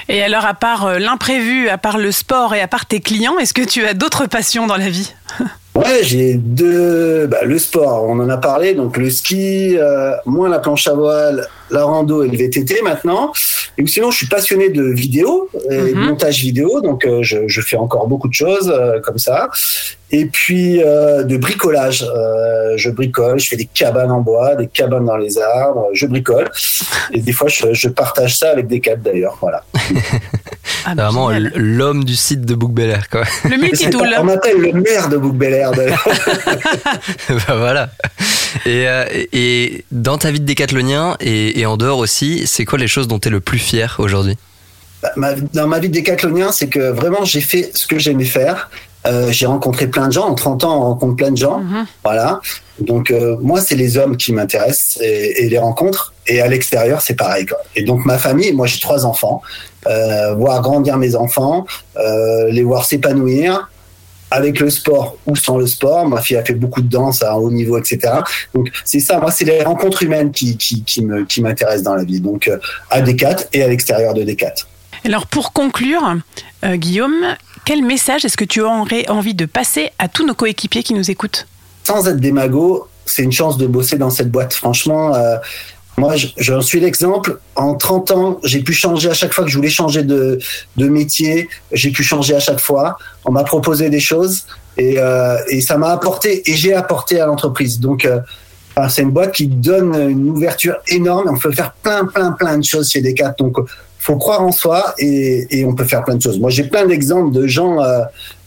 Et 0.07 0.21
alors, 0.21 0.45
à 0.45 0.53
part 0.53 0.99
l'imprévu, 0.99 1.67
à 1.67 1.77
part 1.77 1.97
le 1.97 2.11
sport 2.11 2.53
et 2.53 2.61
à 2.61 2.67
part 2.67 2.85
tes 2.85 2.99
clients, 2.99 3.39
est-ce 3.39 3.53
que 3.53 3.63
tu 3.63 3.85
as 3.85 3.95
d'autres 3.95 4.27
passions 4.27 4.67
dans 4.67 4.77
la 4.77 4.89
vie? 4.89 5.13
Ouais, 5.75 6.03
j'ai 6.03 6.35
deux. 6.35 7.25
Bah, 7.25 7.39
le 7.43 7.57
sport, 7.57 8.03
on 8.07 8.19
en 8.19 8.29
a 8.29 8.37
parlé. 8.37 8.75
Donc 8.75 8.95
le 8.97 9.09
ski, 9.09 9.75
euh, 9.77 10.11
moins 10.25 10.47
la 10.47 10.59
planche 10.59 10.87
à 10.87 10.93
voile, 10.93 11.47
la 11.71 11.83
rando 11.83 12.23
et 12.23 12.27
le 12.27 12.37
VTT 12.37 12.81
maintenant. 12.83 13.31
Et 13.79 13.87
sinon, 13.87 14.11
je 14.11 14.17
suis 14.17 14.27
passionné 14.27 14.69
de 14.69 14.83
vidéo 14.83 15.49
et 15.71 15.77
de 15.77 15.81
Mhm. 15.95 16.09
montage 16.09 16.41
vidéo. 16.41 16.79
Donc 16.81 17.05
euh, 17.05 17.23
je, 17.23 17.47
je 17.47 17.61
fais 17.61 17.75
encore 17.77 18.05
beaucoup 18.07 18.27
de 18.27 18.33
choses 18.35 18.69
euh, 18.71 18.99
comme 19.01 19.17
ça. 19.17 19.49
Et 20.11 20.25
puis 20.27 20.83
euh, 20.83 21.23
de 21.23 21.37
bricolage. 21.37 22.03
Euh, 22.03 22.73
je 22.75 22.91
bricole, 22.91 23.39
je 23.39 23.47
fais 23.47 23.55
des 23.55 23.65
cabanes 23.65 24.11
en 24.11 24.21
bois, 24.21 24.55
des 24.55 24.67
cabanes 24.67 25.05
dans 25.05 25.17
les 25.17 25.39
arbres. 25.39 25.89
Je 25.93 26.05
bricole. 26.05 26.51
Et 27.13 27.19
des 27.19 27.31
fois, 27.31 27.47
je, 27.47 27.73
je 27.73 27.87
partage 27.89 28.37
ça 28.37 28.51
avec 28.51 28.67
des 28.67 28.79
cadres 28.79 29.01
d'ailleurs. 29.03 29.37
Voilà. 29.41 29.63
Ah, 30.85 30.95
vraiment 30.95 31.29
l'homme 31.55 32.03
du 32.03 32.15
site 32.15 32.41
de 32.41 32.55
Book 32.55 32.71
Bel 32.73 32.89
Air, 32.89 33.09
quoi. 33.09 33.23
Le 33.49 33.57
multitool. 33.57 34.09
On 34.19 34.23
m'appelle 34.23 34.57
le 34.57 34.73
maire 34.73 35.09
de 35.09 35.17
Bouc 35.17 35.35
Bel 35.35 35.53
Air. 35.53 35.71
d'ailleurs. 35.71 36.05
bah 37.29 37.55
voilà. 37.57 37.89
Et, 38.65 38.87
euh, 38.87 39.05
et 39.31 39.85
dans 39.91 40.17
ta 40.17 40.31
vie 40.31 40.39
de 40.39 40.45
décathlonien 40.45 41.15
et, 41.19 41.59
et 41.59 41.65
en 41.65 41.77
dehors 41.77 41.99
aussi, 41.99 42.45
c'est 42.47 42.65
quoi 42.65 42.77
les 42.79 42.87
choses 42.87 43.07
dont 43.07 43.19
tu 43.19 43.29
es 43.29 43.31
le 43.31 43.39
plus 43.39 43.59
fier 43.59 43.95
aujourd'hui? 43.99 44.37
Bah, 45.17 45.33
dans 45.53 45.67
ma 45.67 45.79
vie 45.79 45.89
de 45.89 45.93
décathlonien, 45.93 46.51
c'est 46.51 46.67
que 46.67 46.91
vraiment 46.91 47.25
j'ai 47.25 47.41
fait 47.41 47.71
ce 47.73 47.87
que 47.87 47.99
j'aimais 47.99 48.25
faire 48.25 48.69
Euh, 49.05 49.31
j'ai 49.33 49.45
rencontré 49.47 49.87
plein 49.87 50.07
de 50.07 50.13
gens. 50.13 50.27
En 50.29 50.33
30 50.35 50.63
ans, 50.63 50.77
on 50.77 50.81
rencontre 50.83 51.17
plein 51.17 51.31
de 51.31 51.35
gens. 51.37 51.61
Voilà. 52.05 52.39
Donc 52.79 53.11
euh, 53.11 53.35
moi, 53.41 53.59
c'est 53.59 53.75
les 53.75 53.97
hommes 53.97 54.15
qui 54.15 54.31
m'intéressent 54.31 54.97
et, 55.01 55.43
et 55.43 55.49
les 55.49 55.57
rencontres. 55.57 56.12
Et 56.27 56.41
à 56.41 56.47
l'extérieur, 56.47 57.01
c'est 57.01 57.15
pareil. 57.15 57.45
Quoi. 57.45 57.57
Et 57.75 57.83
donc 57.83 58.05
ma 58.05 58.17
famille, 58.17 58.53
moi 58.53 58.67
j'ai 58.67 58.79
trois 58.79 59.05
enfants. 59.05 59.41
Euh, 59.87 60.33
voir 60.35 60.61
grandir 60.61 60.97
mes 60.97 61.15
enfants, 61.15 61.65
euh, 61.97 62.49
les 62.49 62.63
voir 62.63 62.85
s'épanouir 62.85 63.69
avec 64.31 64.59
le 64.59 64.69
sport 64.69 65.17
ou 65.27 65.35
sans 65.35 65.57
le 65.57 65.67
sport. 65.67 66.07
Ma 66.07 66.21
fille 66.21 66.37
a 66.37 66.43
fait 66.43 66.53
beaucoup 66.53 66.81
de 66.81 66.89
danse 66.89 67.21
à 67.21 67.33
un 67.33 67.35
haut 67.35 67.51
niveau, 67.51 67.77
etc. 67.77 68.13
Donc 68.53 68.69
c'est 68.83 68.99
ça. 68.99 69.19
Moi, 69.19 69.31
c'est 69.31 69.45
les 69.45 69.63
rencontres 69.63 70.03
humaines 70.03 70.31
qui 70.31 70.57
qui, 70.57 70.83
qui 70.83 71.05
me 71.05 71.25
qui 71.25 71.41
m'intéressent 71.41 71.83
dans 71.83 71.95
la 71.95 72.03
vie. 72.03 72.19
Donc 72.19 72.47
euh, 72.47 72.57
à 72.89 73.01
D4 73.01 73.47
et 73.53 73.63
à 73.63 73.67
l'extérieur 73.67 74.13
de 74.13 74.23
D4. 74.23 74.65
Alors 75.05 75.27
pour 75.27 75.51
conclure, 75.53 76.15
euh, 76.63 76.75
Guillaume, 76.77 77.35
quel 77.65 77.83
message 77.83 78.25
est-ce 78.25 78.37
que 78.37 78.45
tu 78.45 78.61
aurais 78.61 79.09
envie 79.09 79.33
de 79.33 79.45
passer 79.45 79.91
à 79.99 80.07
tous 80.07 80.25
nos 80.25 80.33
coéquipiers 80.33 80.83
qui 80.83 80.93
nous 80.93 81.11
écoutent? 81.11 81.45
Sans 81.83 82.07
être 82.07 82.19
démago, 82.19 82.87
c'est 83.05 83.23
une 83.23 83.31
chance 83.31 83.57
de 83.57 83.67
bosser 83.67 83.97
dans 83.97 84.09
cette 84.09 84.31
boîte. 84.31 84.53
Franchement, 84.53 85.13
euh, 85.13 85.35
moi, 85.97 86.15
je- 86.15 86.27
j'en 86.37 86.61
suis 86.61 86.79
l'exemple. 86.79 87.39
En 87.55 87.75
30 87.75 88.11
ans, 88.11 88.39
j'ai 88.43 88.61
pu 88.61 88.73
changer 88.73 89.09
à 89.09 89.13
chaque 89.13 89.33
fois 89.33 89.43
que 89.43 89.49
je 89.51 89.55
voulais 89.57 89.69
changer 89.69 90.03
de, 90.03 90.39
de 90.77 90.87
métier. 90.89 91.47
J'ai 91.71 91.91
pu 91.91 92.03
changer 92.03 92.35
à 92.35 92.39
chaque 92.39 92.59
fois. 92.59 92.97
On 93.25 93.31
m'a 93.31 93.43
proposé 93.43 93.89
des 93.89 93.99
choses 93.99 94.45
et, 94.77 94.95
euh, 94.97 95.37
et 95.49 95.61
ça 95.61 95.77
m'a 95.77 95.91
apporté 95.91 96.49
et 96.49 96.55
j'ai 96.55 96.73
apporté 96.73 97.19
à 97.19 97.25
l'entreprise. 97.27 97.79
Donc, 97.79 98.05
euh, 98.05 98.19
c'est 98.89 99.03
une 99.03 99.11
boîte 99.11 99.33
qui 99.33 99.45
donne 99.47 99.93
une 100.09 100.29
ouverture 100.29 100.77
énorme. 100.87 101.29
On 101.31 101.37
peut 101.37 101.51
faire 101.51 101.73
plein, 101.83 102.05
plein, 102.05 102.31
plein 102.31 102.57
de 102.57 102.63
choses 102.63 102.89
chez 102.89 103.01
Decat. 103.01 103.35
Donc, 103.37 103.57
faut 103.99 104.17
croire 104.17 104.41
en 104.41 104.51
soi 104.51 104.95
et, 104.97 105.59
et 105.59 105.63
on 105.63 105.75
peut 105.75 105.85
faire 105.85 106.03
plein 106.03 106.15
de 106.15 106.21
choses. 106.21 106.39
Moi, 106.39 106.49
j'ai 106.49 106.63
plein 106.63 106.85
d'exemples 106.87 107.31
de 107.33 107.45
gens 107.47 107.79
euh, 107.81 108.01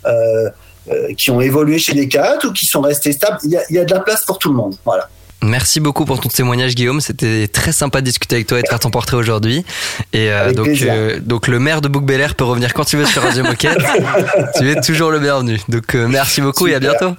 euh, 0.07 0.51
euh, 0.91 1.15
qui 1.17 1.31
ont 1.31 1.41
évolué 1.41 1.79
chez 1.79 1.95
Decat 1.95 2.39
ou 2.45 2.53
qui 2.53 2.67
sont 2.67 2.81
restés 2.81 3.13
stables. 3.13 3.39
Il 3.45 3.51
y 3.53 3.57
a, 3.57 3.63
il 3.71 3.77
y 3.77 3.79
a 3.79 3.85
de 3.85 3.95
la 3.95 4.01
place 4.01 4.25
pour 4.25 4.39
tout 4.39 4.49
le 4.51 4.57
monde. 4.57 4.75
Voilà. 4.85 5.09
Merci 5.47 5.81
beaucoup 5.81 6.05
pour 6.05 6.21
ton 6.21 6.29
témoignage, 6.29 6.75
Guillaume. 6.75 7.01
C'était 7.01 7.49
très 7.49 7.73
sympa 7.73 8.01
de 8.01 8.07
discuter 8.07 8.37
avec 8.37 8.47
toi 8.49 8.59
et 8.59 8.63
de 8.63 8.69
faire 8.69 8.81
ton 8.81 8.91
portrait 8.91 9.17
aujourd'hui. 9.17 9.65
Et 10.13 10.31
euh, 10.31 10.53
donc, 10.53 10.83
euh, 10.83 11.21
donc, 11.21 11.47
le 11.49 11.59
maire 11.59 11.81
de 11.81 11.89
Bouc 11.89 12.05
peut 12.37 12.45
revenir 12.45 12.75
quand 12.75 12.85
tu 12.85 12.97
veux 12.97 13.07
sur 13.07 13.23
Radio 13.23 13.45
Moquette. 13.45 13.79
tu 14.59 14.71
es 14.71 14.81
toujours 14.81 15.11
le 15.11 15.21
bienvenu. 15.21 15.61
Donc, 15.69 15.95
euh, 15.95 16.07
merci 16.09 16.41
beaucoup 16.41 16.67
et 16.67 16.75
à 16.75 16.81
bientôt. 16.81 17.15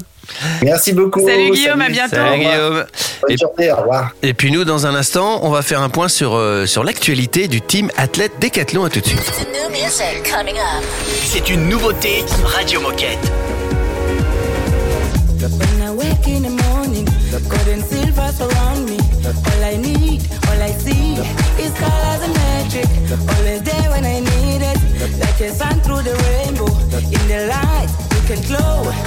Merci 0.62 0.93
beaucoup. 0.93 1.25
Salut, 1.25 1.51
Guillaume, 1.51 1.81
à 1.81 1.89
bientôt. 1.89 2.15
Salut 2.15 2.29
Au 2.29 2.34
revoir. 2.34 2.51
Guillaume. 2.51 2.86
Bonne 3.22 3.31
Et- 3.31 3.38
journée, 3.38 3.72
au 3.72 3.75
revoir. 3.77 4.12
Et 4.24 4.34
puis 4.34 4.51
nous, 4.51 4.65
dans 4.65 4.86
un 4.86 4.96
instant, 4.96 5.39
on 5.43 5.50
va 5.50 5.62
faire 5.62 5.81
un 5.81 5.89
point 5.89 6.10
sur, 6.10 6.36
euh, 6.36 6.65
sur 6.65 6.84
l'actualité 6.84 7.48
du 7.48 7.62
team 7.62 7.89
athlète 7.96 8.34
Décathlon. 8.39 8.84
À 8.84 8.89
tout 8.89 9.00
de 9.00 9.05
suite. 9.05 9.31
C'est 11.25 11.50
une 11.50 11.69
nouveauté 11.69 12.25
Radio 12.43 12.81
Moquette. 12.81 13.31
Glow. 28.41 29.07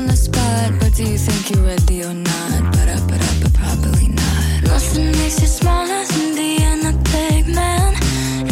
On 0.00 0.06
the 0.06 0.16
spot, 0.16 0.72
but 0.80 0.94
do 0.94 1.04
you 1.04 1.18
think 1.18 1.40
you're 1.50 1.66
ready 1.66 2.02
or 2.02 2.14
not? 2.14 2.72
But 2.74 2.88
up, 2.96 3.04
but 3.10 3.20
up, 3.28 3.36
but 3.42 3.52
probably 3.52 4.08
not. 4.08 4.62
Nothing 4.72 5.12
makes 5.20 5.40
you 5.42 5.50
smaller 5.60 6.02
than 6.12 6.26
the 6.40 6.50
end 6.70 6.82
of 6.90 6.96
big 7.16 7.44
man. 7.60 7.90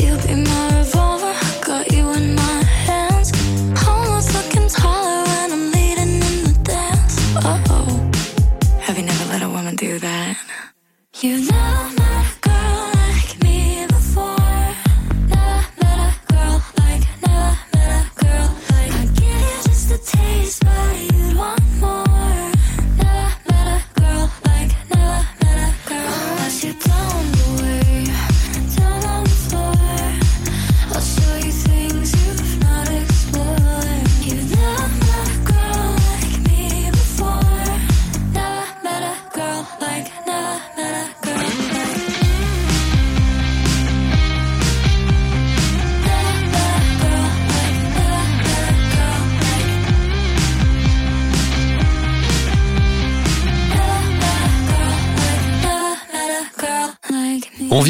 You'll 0.01 0.23
be 0.27 0.35
my 0.51 0.65
revolver, 0.79 1.35
got 1.65 1.85
you 1.95 2.05
in 2.19 2.35
my 2.35 2.59
hands. 2.89 3.29
Almost 3.89 4.29
looking 4.37 4.69
taller 4.69 5.25
when 5.31 5.49
I'm 5.57 5.67
leading 5.77 6.15
in 6.29 6.37
the 6.49 6.55
dance. 6.65 7.15
Oh. 7.51 8.11
Have 8.85 8.97
you 8.99 9.05
never 9.05 9.25
let 9.33 9.43
a 9.43 9.49
woman 9.49 9.75
do 9.77 9.99
that? 10.01 10.37
You've 11.21 11.51
never 11.51 11.78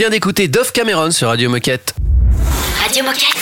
vient 0.09 0.17
d'écouter 0.17 0.49
Dove 0.49 0.73
Cameron 0.73 1.11
sur 1.11 1.29
Radio 1.29 1.51
Moquette. 1.51 1.95
Radio 2.83 3.05
Moquette. 3.05 3.37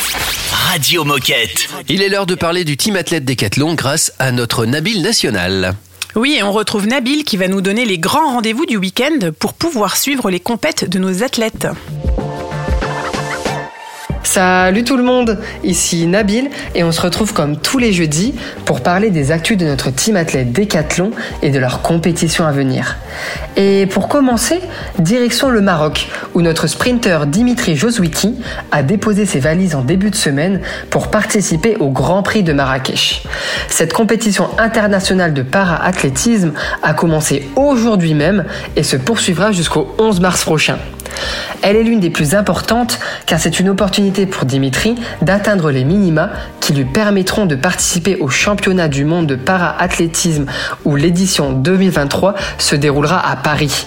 Radio 0.50 1.04
Moquette. 1.04 1.68
Il 1.88 2.02
est 2.02 2.08
l'heure 2.08 2.26
de 2.26 2.34
parler 2.34 2.64
du 2.64 2.76
team 2.76 2.96
athlète 2.96 3.24
décathlon 3.24 3.74
grâce 3.74 4.12
à 4.18 4.32
notre 4.32 4.66
Nabil 4.66 5.00
National. 5.00 5.76
Oui, 6.16 6.36
et 6.36 6.42
on 6.42 6.50
retrouve 6.50 6.88
Nabil 6.88 7.22
qui 7.22 7.36
va 7.36 7.46
nous 7.46 7.60
donner 7.60 7.84
les 7.84 7.98
grands 7.98 8.32
rendez-vous 8.32 8.66
du 8.66 8.76
week-end 8.76 9.30
pour 9.38 9.54
pouvoir 9.54 9.96
suivre 9.96 10.28
les 10.28 10.40
compètes 10.40 10.90
de 10.90 10.98
nos 10.98 11.22
athlètes. 11.22 11.68
Salut 14.36 14.84
tout 14.84 14.98
le 14.98 15.02
monde, 15.02 15.38
ici 15.64 16.06
Nabil 16.06 16.50
et 16.74 16.84
on 16.84 16.92
se 16.92 17.00
retrouve 17.00 17.32
comme 17.32 17.56
tous 17.56 17.78
les 17.78 17.94
jeudis 17.94 18.34
pour 18.66 18.82
parler 18.82 19.08
des 19.08 19.32
actus 19.32 19.56
de 19.56 19.64
notre 19.64 19.90
team 19.90 20.14
athlète 20.14 20.52
Décathlon 20.52 21.12
et 21.40 21.48
de 21.48 21.58
leurs 21.58 21.80
compétitions 21.80 22.46
à 22.46 22.52
venir. 22.52 22.98
Et 23.56 23.86
pour 23.86 24.08
commencer, 24.08 24.60
direction 24.98 25.48
le 25.48 25.62
Maroc 25.62 26.08
où 26.34 26.42
notre 26.42 26.66
sprinter 26.66 27.26
Dimitri 27.26 27.76
Joswiki 27.76 28.34
a 28.72 28.82
déposé 28.82 29.24
ses 29.24 29.40
valises 29.40 29.74
en 29.74 29.80
début 29.80 30.10
de 30.10 30.16
semaine 30.16 30.60
pour 30.90 31.08
participer 31.08 31.76
au 31.78 31.88
Grand 31.88 32.22
Prix 32.22 32.42
de 32.42 32.52
Marrakech. 32.52 33.22
Cette 33.68 33.94
compétition 33.94 34.50
internationale 34.58 35.32
de 35.32 35.40
para-athlétisme 35.40 36.52
a 36.82 36.92
commencé 36.92 37.48
aujourd'hui 37.56 38.12
même 38.12 38.44
et 38.76 38.82
se 38.82 38.98
poursuivra 38.98 39.50
jusqu'au 39.52 39.94
11 39.98 40.20
mars 40.20 40.44
prochain. 40.44 40.76
Elle 41.62 41.76
est 41.76 41.82
l'une 41.82 42.00
des 42.00 42.10
plus 42.10 42.34
importantes 42.34 42.98
car 43.26 43.40
c'est 43.40 43.60
une 43.60 43.68
opportunité 43.68 44.25
pour 44.26 44.44
Dimitri 44.44 44.96
d'atteindre 45.22 45.70
les 45.70 45.84
minima 45.84 46.30
qui 46.60 46.72
lui 46.72 46.84
permettront 46.84 47.46
de 47.46 47.54
participer 47.54 48.16
au 48.16 48.28
championnat 48.28 48.88
du 48.88 49.04
monde 49.04 49.26
de 49.26 49.36
para-athlétisme 49.36 50.46
où 50.84 50.96
l'édition 50.96 51.52
2023 51.52 52.34
se 52.58 52.76
déroulera 52.76 53.26
à 53.28 53.36
Paris. 53.36 53.86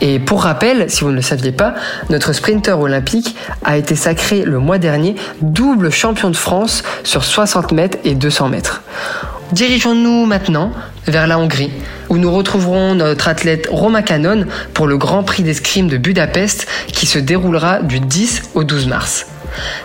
Et 0.00 0.18
pour 0.18 0.42
rappel, 0.42 0.90
si 0.90 1.02
vous 1.02 1.10
ne 1.10 1.16
le 1.16 1.22
saviez 1.22 1.52
pas, 1.52 1.74
notre 2.10 2.32
sprinter 2.32 2.78
olympique 2.78 3.36
a 3.64 3.76
été 3.76 3.94
sacré 3.96 4.44
le 4.44 4.58
mois 4.58 4.78
dernier 4.78 5.16
double 5.40 5.90
champion 5.90 6.30
de 6.30 6.36
France 6.36 6.82
sur 7.04 7.24
60 7.24 7.72
mètres 7.72 7.98
et 8.04 8.14
200 8.14 8.48
mètres. 8.48 8.82
Dirigeons-nous 9.52 10.26
maintenant 10.26 10.72
vers 11.06 11.26
la 11.26 11.38
Hongrie, 11.38 11.70
où 12.08 12.16
nous 12.16 12.32
retrouverons 12.32 12.94
notre 12.94 13.28
athlète 13.28 13.68
Roma 13.70 14.02
Canon 14.02 14.46
pour 14.72 14.86
le 14.86 14.96
Grand 14.96 15.22
Prix 15.22 15.42
d'escrime 15.42 15.88
de 15.88 15.96
Budapest 15.96 16.66
qui 16.88 17.06
se 17.06 17.18
déroulera 17.18 17.80
du 17.80 18.00
10 18.00 18.50
au 18.54 18.64
12 18.64 18.88
mars. 18.88 19.26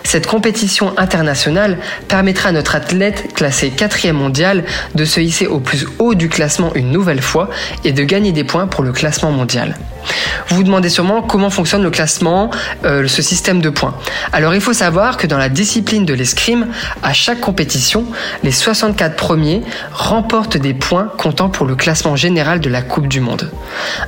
Cette 0.04 0.28
compétition 0.28 0.98
internationale 0.98 1.78
permettra 2.08 2.50
à 2.50 2.52
notre 2.52 2.76
athlète 2.76 3.34
classé 3.34 3.72
4e 3.76 4.14
mondial 4.14 4.64
de 4.96 5.06
se 5.06 5.20
hisser 5.20 5.48
au 5.48 5.60
plus 5.60 5.86
haut 6.00 6.16
du 6.16 6.30
classement 6.30 6.74
une 6.76 6.92
nouvelle 6.92 7.22
fois 7.22 7.50
et 7.84 7.92
de 7.92 8.04
gagner 8.04 8.32
des 8.32 8.44
points 8.44 8.68
pour 8.68 8.84
le 8.84 8.92
classement 8.92 9.32
mondial. 9.32 9.76
Vous 10.48 10.56
vous 10.56 10.64
demandez 10.64 10.90
sûrement 10.90 11.22
comment 11.22 11.50
fonctionne 11.50 11.84
le 11.84 11.92
classement, 11.92 12.50
euh, 12.86 13.08
ce 13.08 13.22
système 13.22 13.62
de 13.62 13.70
points. 13.70 13.96
Alors 14.34 14.56
il 14.56 14.62
faut 14.62 14.74
savoir 14.74 15.18
que 15.18 15.28
dans 15.28 15.38
la 15.38 15.50
discipline 15.50 16.06
de 16.06 16.14
l'escrime, 16.14 16.68
à 17.04 17.14
chaque 17.14 17.40
compétition, 17.40 18.06
les 18.44 18.52
64 18.52 19.16
premiers 19.16 19.62
remportent 19.92 20.58
des 20.58 20.74
points 20.74 21.12
comptant 21.18 21.50
pour 21.50 21.66
le 21.66 21.76
classement 21.76 22.16
général 22.16 22.60
de 22.60 22.70
la 22.70 22.82
Coupe 22.82 23.08
du 23.08 23.20
Monde. 23.20 23.52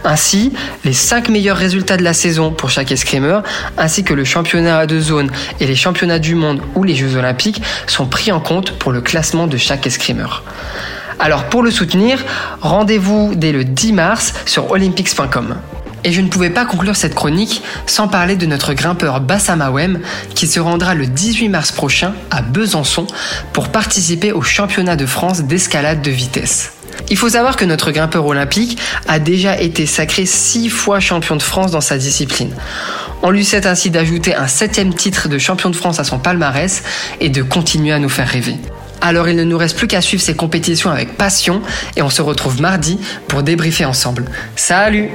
Ainsi, 0.03 0.53
les 0.83 0.93
5 0.93 1.29
meilleurs 1.29 1.57
résultats 1.57 1.97
de 1.97 2.03
la 2.03 2.13
saison 2.13 2.51
pour 2.51 2.69
chaque 2.69 2.91
escrimeur, 2.91 3.43
ainsi 3.77 4.03
que 4.03 4.13
le 4.13 4.23
championnat 4.23 4.85
de 4.85 4.99
zone 4.99 5.31
et 5.59 5.65
les 5.65 5.75
championnats 5.75 6.19
du 6.19 6.35
monde 6.35 6.61
ou 6.75 6.83
les 6.83 6.95
Jeux 6.95 7.15
olympiques 7.15 7.61
sont 7.87 8.05
pris 8.05 8.31
en 8.31 8.39
compte 8.39 8.71
pour 8.77 8.91
le 8.91 9.01
classement 9.01 9.47
de 9.47 9.57
chaque 9.57 9.87
escrimeur. 9.87 10.43
Alors 11.19 11.45
pour 11.45 11.61
le 11.61 11.71
soutenir, 11.71 12.23
rendez-vous 12.61 13.33
dès 13.35 13.51
le 13.51 13.63
10 13.63 13.93
mars 13.93 14.33
sur 14.45 14.71
olympics.com. 14.71 15.55
Et 16.03 16.11
je 16.11 16.21
ne 16.21 16.29
pouvais 16.29 16.49
pas 16.49 16.65
conclure 16.65 16.95
cette 16.95 17.13
chronique 17.13 17.61
sans 17.85 18.07
parler 18.07 18.35
de 18.35 18.47
notre 18.47 18.73
grimpeur 18.73 19.21
Bassam 19.21 19.61
Awem 19.61 19.99
qui 20.33 20.47
se 20.47 20.59
rendra 20.59 20.95
le 20.95 21.05
18 21.05 21.49
mars 21.49 21.71
prochain 21.71 22.13
à 22.31 22.41
Besançon 22.41 23.05
pour 23.53 23.69
participer 23.69 24.31
au 24.31 24.41
championnat 24.41 24.95
de 24.95 25.05
France 25.05 25.41
d'escalade 25.43 26.01
de 26.01 26.11
vitesse. 26.11 26.73
Il 27.09 27.17
faut 27.17 27.29
savoir 27.29 27.55
que 27.55 27.65
notre 27.65 27.91
grimpeur 27.91 28.25
olympique 28.25 28.79
a 29.07 29.19
déjà 29.19 29.59
été 29.59 29.85
sacré 29.85 30.25
six 30.25 30.69
fois 30.69 30.99
champion 30.99 31.35
de 31.35 31.41
France 31.41 31.71
dans 31.71 31.81
sa 31.81 31.97
discipline. 31.97 32.53
On 33.23 33.29
lui 33.29 33.45
souhaite 33.45 33.65
ainsi 33.65 33.89
d'ajouter 33.89 34.35
un 34.35 34.47
septième 34.47 34.93
titre 34.93 35.27
de 35.27 35.37
champion 35.37 35.69
de 35.69 35.75
France 35.75 35.99
à 35.99 36.03
son 36.03 36.19
palmarès 36.19 36.83
et 37.19 37.29
de 37.29 37.43
continuer 37.43 37.91
à 37.91 37.99
nous 37.99 38.09
faire 38.09 38.27
rêver. 38.27 38.55
Alors 39.01 39.27
il 39.27 39.35
ne 39.35 39.43
nous 39.43 39.57
reste 39.57 39.77
plus 39.77 39.87
qu'à 39.87 40.01
suivre 40.01 40.21
ces 40.21 40.35
compétitions 40.35 40.91
avec 40.91 41.17
passion 41.17 41.61
et 41.95 42.01
on 42.01 42.09
se 42.09 42.21
retrouve 42.21 42.61
mardi 42.61 42.99
pour 43.27 43.43
débriefer 43.43 43.85
ensemble. 43.85 44.25
Salut 44.55 45.09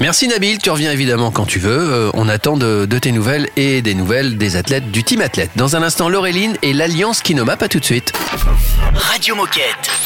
Merci 0.00 0.28
Nabil, 0.28 0.56
tu 0.56 0.70
reviens 0.70 0.92
évidemment 0.92 1.30
quand 1.30 1.44
tu 1.44 1.58
veux. 1.58 1.92
Euh, 1.92 2.10
on 2.14 2.26
attend 2.26 2.56
de, 2.56 2.86
de 2.86 2.98
tes 2.98 3.12
nouvelles 3.12 3.50
et 3.56 3.82
des 3.82 3.94
nouvelles 3.94 4.38
des 4.38 4.56
athlètes 4.56 4.90
du 4.90 5.04
team 5.04 5.20
athlète. 5.20 5.50
Dans 5.56 5.76
un 5.76 5.82
instant, 5.82 6.08
Laureline 6.08 6.56
et 6.62 6.72
l'Alliance 6.72 7.20
Kinoma, 7.20 7.58
pas 7.58 7.68
tout 7.68 7.80
de 7.80 7.84
suite. 7.84 8.12
Radio 8.94 8.94
Radio 8.94 9.36
Moquette. 9.36 10.00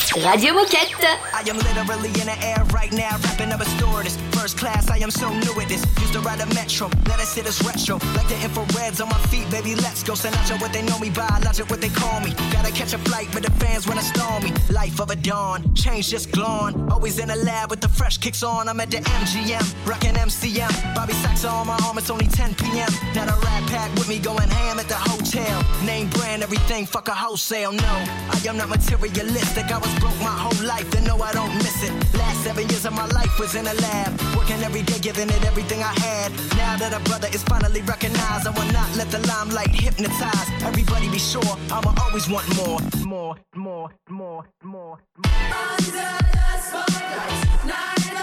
Moquette. 0.52 1.06
I 1.32 1.48
am 1.48 1.58
literally 1.58 2.08
in 2.20 2.26
the 2.26 2.36
air 2.44 2.64
right 2.72 2.92
now, 2.92 3.16
wrapping 3.22 3.52
up 3.52 3.60
a 3.60 3.64
store. 3.64 4.02
This 4.02 4.16
first 4.32 4.58
class, 4.58 4.90
I 4.90 4.98
am 4.98 5.10
so 5.10 5.28
new 5.30 5.60
at 5.60 5.68
this. 5.68 5.84
Used 6.00 6.12
to 6.12 6.20
ride 6.20 6.40
a 6.40 6.46
metro, 6.54 6.88
let 7.08 7.20
us 7.20 7.34
hit 7.34 7.46
us 7.46 7.62
retro. 7.64 7.98
Like 8.14 8.28
the 8.28 8.34
infrareds 8.34 9.00
on 9.00 9.08
my 9.08 9.18
feet, 9.30 9.48
baby, 9.50 9.74
let's 9.76 10.02
go. 10.02 10.14
Sinatra, 10.14 10.60
what 10.60 10.72
they 10.72 10.82
know 10.82 10.98
me 10.98 11.10
by, 11.10 11.40
logic, 11.44 11.70
what 11.70 11.80
they 11.80 11.88
call 11.88 12.20
me. 12.20 12.34
Gotta 12.52 12.72
catch 12.72 12.92
a 12.94 12.98
flight, 12.98 13.28
but 13.32 13.42
the 13.42 13.50
fans 13.52 13.86
wanna 13.86 14.02
storm 14.02 14.42
me. 14.42 14.52
Life 14.70 15.00
of 15.00 15.10
a 15.10 15.16
dawn, 15.16 15.74
change 15.74 16.10
just. 16.10 16.28
Always 16.36 17.18
in 17.18 17.28
the 17.28 17.36
lab 17.36 17.70
with 17.70 17.80
the 17.80 17.88
fresh 17.88 18.18
kicks 18.18 18.42
on. 18.42 18.68
I'm 18.68 18.80
at 18.80 18.90
the 18.90 18.98
MGM, 18.98 19.83
rockin' 19.86 20.14
MCM. 20.14 20.94
Bobby 20.94 21.12
Sacks 21.14 21.44
on 21.44 21.66
my 21.66 21.78
arm, 21.84 21.98
it's 21.98 22.10
only 22.10 22.26
10 22.26 22.54
p.m. 22.54 22.88
Now 23.14 23.24
the 23.26 23.36
rat 23.44 23.62
pack 23.68 23.92
with 23.94 24.08
me 24.08 24.18
going 24.18 24.48
ham 24.48 24.78
at 24.78 24.88
the 24.88 24.94
hotel. 24.94 25.62
Name 25.84 26.08
brand, 26.10 26.42
everything, 26.42 26.86
fuck 26.86 27.08
a 27.08 27.14
wholesale. 27.14 27.72
No, 27.72 27.94
I 28.34 28.40
am 28.46 28.56
not 28.56 28.68
materialistic. 28.68 29.70
I 29.70 29.78
was 29.78 29.94
broke 30.00 30.18
my 30.20 30.36
whole 30.44 30.66
life, 30.66 30.92
and 30.94 31.06
no, 31.06 31.16
I 31.20 31.32
don't 31.32 31.54
miss 31.56 31.82
it. 31.82 31.92
Last 32.14 32.44
seven 32.44 32.68
years 32.68 32.84
of 32.86 32.94
my 32.94 33.06
life 33.06 33.38
was 33.38 33.54
in 33.54 33.66
a 33.66 33.74
lab, 33.74 34.20
working 34.36 34.62
every 34.62 34.82
day, 34.82 34.98
giving 35.00 35.28
it 35.28 35.44
everything 35.44 35.82
I 35.82 35.92
had. 36.00 36.32
Now 36.56 36.76
that 36.76 36.92
a 36.92 37.00
brother 37.08 37.28
is 37.32 37.42
finally 37.44 37.82
recognized, 37.82 38.46
I 38.46 38.50
will 38.50 38.72
not 38.72 38.88
let 38.96 39.10
the 39.10 39.20
limelight 39.26 39.70
hypnotize. 39.70 40.48
Everybody 40.62 41.08
be 41.10 41.18
sure, 41.18 41.54
I'ma 41.70 41.94
always 42.02 42.28
want 42.28 42.46
more, 42.56 42.80
more, 43.04 43.36
more, 43.54 43.90
more, 44.08 44.44
more. 44.62 44.98
Under 45.24 45.90
the 45.90 46.60
spotlight, 46.62 47.66
neither 47.66 48.13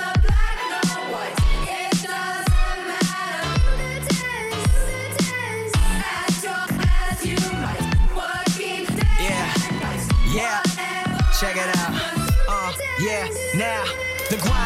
check 11.42 11.56
it 11.56 11.76
out. 11.76 11.92
Uh, 12.48 12.72
yeah, 13.00 13.28
now. 13.56 14.11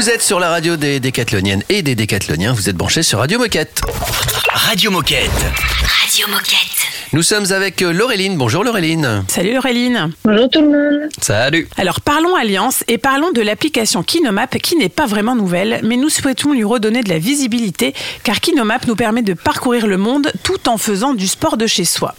Vous 0.00 0.08
êtes 0.08 0.22
sur 0.22 0.40
la 0.40 0.48
radio 0.48 0.78
des 0.78 0.98
décathloniennes 0.98 1.62
et 1.68 1.82
des 1.82 1.94
décathloniens. 1.94 2.54
Vous 2.54 2.70
êtes 2.70 2.74
branchés 2.74 3.02
sur 3.02 3.18
Radio 3.18 3.38
Moquette. 3.38 3.82
Radio 4.50 4.90
Moquette. 4.90 5.28
Radio 6.00 6.26
Moquette. 6.28 6.79
Nous 7.12 7.24
sommes 7.24 7.50
avec 7.50 7.82
euh, 7.82 7.92
Laureline. 7.92 8.36
Bonjour 8.36 8.62
Laureline. 8.62 9.24
Salut 9.26 9.58
Auréline. 9.58 10.12
Bonjour 10.24 10.48
tout 10.48 10.60
le 10.60 10.68
monde. 10.68 11.08
Salut. 11.20 11.66
Alors 11.76 12.00
parlons 12.00 12.36
Alliance 12.36 12.84
et 12.86 12.98
parlons 12.98 13.32
de 13.32 13.42
l'application 13.42 14.04
Kinomap 14.04 14.56
qui 14.58 14.76
n'est 14.76 14.88
pas 14.88 15.06
vraiment 15.06 15.34
nouvelle, 15.34 15.80
mais 15.82 15.96
nous 15.96 16.08
souhaitons 16.08 16.52
lui 16.52 16.62
redonner 16.62 17.02
de 17.02 17.08
la 17.08 17.18
visibilité 17.18 17.94
car 18.22 18.38
Kinomap 18.38 18.86
nous 18.86 18.94
permet 18.94 19.22
de 19.22 19.34
parcourir 19.34 19.88
le 19.88 19.96
monde 19.96 20.30
tout 20.44 20.68
en 20.68 20.78
faisant 20.78 21.12
du 21.12 21.26
sport 21.26 21.56
de 21.56 21.66
chez 21.66 21.84
soi. 21.84 22.14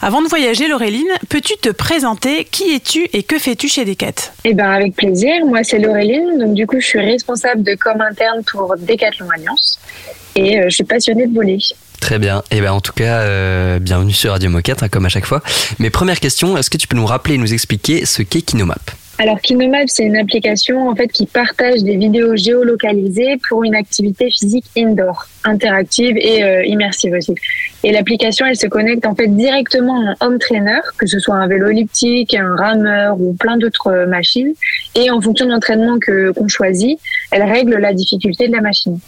Avant 0.00 0.22
de 0.22 0.28
voyager, 0.28 0.68
Laureline, 0.68 1.10
peux-tu 1.28 1.56
te 1.56 1.70
présenter? 1.70 2.44
Qui 2.44 2.72
es-tu 2.76 3.08
et 3.12 3.24
que 3.24 3.36
fais-tu 3.36 3.66
chez 3.66 3.84
Decat 3.84 4.30
Eh 4.44 4.54
ben 4.54 4.70
avec 4.70 4.94
plaisir. 4.94 5.44
Moi 5.44 5.64
c'est 5.64 5.80
Laureline, 5.80 6.38
donc 6.38 6.54
du 6.54 6.68
coup 6.68 6.78
je 6.78 6.86
suis 6.86 7.00
responsable 7.00 7.64
de 7.64 7.74
com 7.74 8.00
interne 8.00 8.44
pour 8.48 8.76
Decathlon 8.78 9.26
Alliance 9.34 9.80
et 10.36 10.60
euh, 10.60 10.64
je 10.68 10.74
suis 10.76 10.84
passionnée 10.84 11.26
de 11.26 11.34
voler. 11.34 11.58
Très 12.00 12.18
bien. 12.18 12.42
Et 12.50 12.60
ben 12.60 12.72
en 12.72 12.80
tout 12.80 12.92
cas, 12.92 13.20
euh, 13.20 13.78
bienvenue 13.78 14.12
sur 14.12 14.32
Radio 14.32 14.50
Moquette, 14.50 14.82
hein, 14.82 14.88
comme 14.88 15.06
à 15.06 15.10
chaque 15.10 15.26
fois. 15.26 15.42
Mais 15.78 15.90
première 15.90 16.18
question, 16.18 16.56
est-ce 16.56 16.70
que 16.70 16.78
tu 16.78 16.88
peux 16.88 16.96
nous 16.96 17.06
rappeler 17.06 17.34
et 17.34 17.38
nous 17.38 17.52
expliquer 17.52 18.06
ce 18.06 18.22
qu'est 18.22 18.42
Kinomap? 18.42 18.90
Alors 19.18 19.38
Kinomap 19.38 19.84
c'est 19.88 20.04
une 20.04 20.16
application 20.16 20.88
en 20.88 20.96
fait 20.96 21.08
qui 21.08 21.26
partage 21.26 21.82
des 21.82 21.96
vidéos 21.98 22.36
géolocalisées 22.36 23.36
pour 23.46 23.64
une 23.64 23.74
activité 23.74 24.30
physique 24.30 24.64
indoor, 24.78 25.26
interactive 25.44 26.16
et 26.16 26.42
euh, 26.42 26.64
immersive 26.64 27.12
aussi. 27.12 27.34
Et 27.84 27.92
l'application 27.92 28.46
elle 28.46 28.56
se 28.56 28.66
connecte 28.66 29.04
en 29.04 29.14
fait 29.14 29.28
directement 29.28 30.14
en 30.18 30.26
home 30.26 30.38
trainer, 30.38 30.80
que 30.96 31.06
ce 31.06 31.18
soit 31.18 31.34
un 31.34 31.46
vélo 31.48 31.68
elliptique, 31.68 32.34
un 32.34 32.56
rameur 32.56 33.20
ou 33.20 33.34
plein 33.34 33.58
d'autres 33.58 33.88
euh, 33.88 34.06
machines. 34.06 34.54
Et 34.94 35.10
en 35.10 35.20
fonction 35.20 35.44
de 35.44 35.50
l'entraînement 35.50 35.98
que 35.98 36.30
qu'on 36.30 36.48
choisit, 36.48 36.98
elle 37.30 37.42
règle 37.42 37.76
la 37.76 37.92
difficulté 37.92 38.48
de 38.48 38.52
la 38.52 38.62
machine. 38.62 38.98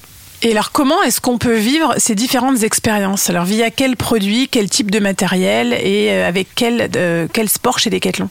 Et 0.45 0.51
alors 0.51 0.73
comment 0.73 1.01
est-ce 1.05 1.21
qu'on 1.21 1.39
peut 1.39 1.57
vivre 1.57 1.95
ces 1.99 2.17
différentes 2.17 2.65
expériences? 2.65 3.31
Alors 3.31 3.45
via 3.45 3.71
quel 3.71 3.97
produit, 3.97 4.49
quel 4.49 4.69
type 4.69 4.91
de 4.91 4.99
matériel 4.99 5.73
et 5.73 6.11
euh, 6.11 6.27
avec 6.27 6.49
quel, 6.57 6.91
euh, 6.97 7.29
quel 7.33 7.49
sport 7.49 7.79
chez 7.79 7.91
Decathlon? 7.91 8.29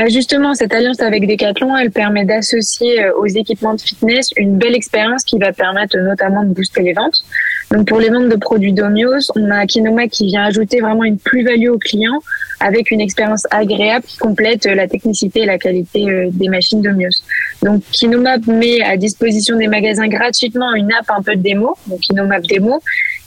Bah 0.00 0.08
justement, 0.08 0.54
cette 0.54 0.72
alliance 0.72 1.00
avec 1.00 1.28
Decathlon, 1.28 1.76
elle 1.76 1.90
permet 1.90 2.24
d'associer 2.24 3.04
euh, 3.04 3.12
aux 3.18 3.26
équipements 3.26 3.74
de 3.74 3.80
fitness 3.82 4.30
une 4.38 4.56
belle 4.56 4.74
expérience 4.74 5.24
qui 5.24 5.38
va 5.38 5.52
permettre 5.52 5.98
notamment 5.98 6.42
de 6.42 6.54
booster 6.54 6.80
les 6.80 6.94
ventes. 6.94 7.22
Donc 7.70 7.86
pour 7.86 8.00
les 8.00 8.08
ventes 8.08 8.30
de 8.30 8.36
produits 8.36 8.72
Domios, 8.72 9.30
on 9.36 9.50
a 9.50 9.66
Kinoma 9.66 10.08
qui 10.08 10.28
vient 10.28 10.44
ajouter 10.44 10.80
vraiment 10.80 11.04
une 11.04 11.18
plus-value 11.18 11.68
aux 11.68 11.78
clients 11.78 12.18
avec 12.60 12.90
une 12.90 13.02
expérience 13.02 13.46
agréable 13.50 14.06
qui 14.06 14.16
complète 14.16 14.64
euh, 14.64 14.74
la 14.74 14.88
technicité 14.88 15.40
et 15.40 15.46
la 15.46 15.58
qualité 15.58 16.08
euh, 16.08 16.30
des 16.32 16.48
machines 16.48 16.80
Domios. 16.80 17.22
Donc 17.62 17.82
Kinomap 17.90 18.46
met 18.46 18.80
à 18.80 18.96
disposition 18.96 19.58
des 19.58 19.68
magasins 19.68 20.08
gratuitement 20.08 20.72
une 20.72 20.90
app 20.92 21.10
un 21.10 21.20
peu 21.20 21.36
de 21.36 21.42
démo, 21.42 21.76
donc 21.88 22.00
Kinomap 22.00 22.40
Démo, 22.44 22.80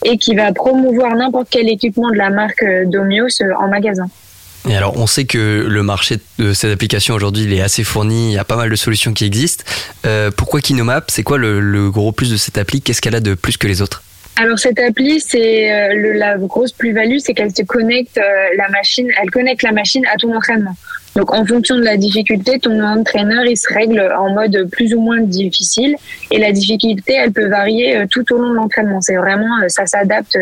et 0.05 0.17
qui 0.17 0.33
va 0.33 0.51
promouvoir 0.51 1.15
n'importe 1.15 1.49
quel 1.51 1.69
équipement 1.69 2.09
de 2.09 2.17
la 2.17 2.31
marque 2.31 2.65
Domios 2.87 3.43
en 3.59 3.67
magasin. 3.67 4.07
Alors, 4.65 4.97
on 4.97 5.07
sait 5.07 5.25
que 5.25 5.65
le 5.67 5.83
marché 5.83 6.17
de 6.39 6.53
cette 6.53 6.71
application 6.71 7.15
aujourd'hui, 7.15 7.53
est 7.53 7.61
assez 7.61 7.83
fourni. 7.83 8.31
Il 8.31 8.33
y 8.33 8.37
a 8.37 8.45
pas 8.45 8.55
mal 8.55 8.69
de 8.69 8.75
solutions 8.75 9.13
qui 9.13 9.25
existent. 9.25 9.65
Euh, 10.05 10.31
pourquoi 10.31 10.61
Kinomap? 10.61 11.11
C'est 11.11 11.23
quoi 11.23 11.37
le, 11.37 11.89
gros 11.91 12.11
plus 12.11 12.31
de 12.31 12.37
cette 12.37 12.57
appli? 12.57 12.81
Qu'est-ce 12.81 13.01
qu'elle 13.01 13.15
a 13.15 13.19
de 13.19 13.33
plus 13.33 13.57
que 13.57 13.67
les 13.67 13.81
autres? 13.81 14.03
Alors 14.35 14.57
cette 14.57 14.79
appli, 14.79 15.19
c'est 15.19 15.71
euh, 15.71 16.13
la 16.15 16.37
grosse 16.39 16.71
plus-value, 16.71 17.17
c'est 17.19 17.35
qu'elle 17.35 17.55
se 17.55 17.61
connecte 17.61 18.17
euh, 18.17 18.21
la 18.57 18.67
machine, 18.69 19.07
elle 19.21 19.29
connecte 19.29 19.61
la 19.61 19.71
machine 19.71 20.03
à 20.11 20.17
ton 20.17 20.35
entraînement. 20.35 20.75
Donc 21.15 21.31
en 21.31 21.45
fonction 21.45 21.75
de 21.75 21.83
la 21.83 21.97
difficulté, 21.97 22.57
ton 22.57 22.83
entraîneur 22.83 23.45
il 23.45 23.55
se 23.55 23.71
règle 23.71 24.11
en 24.17 24.33
mode 24.33 24.67
plus 24.71 24.95
ou 24.95 25.01
moins 25.01 25.21
difficile 25.21 25.95
et 26.31 26.39
la 26.39 26.51
difficulté 26.51 27.13
elle 27.13 27.31
peut 27.31 27.47
varier 27.47 28.05
tout 28.09 28.25
au 28.33 28.39
long 28.39 28.49
de 28.49 28.55
l'entraînement. 28.55 29.01
C'est 29.01 29.17
vraiment 29.17 29.51
ça 29.67 29.85
s'adapte. 29.85 30.35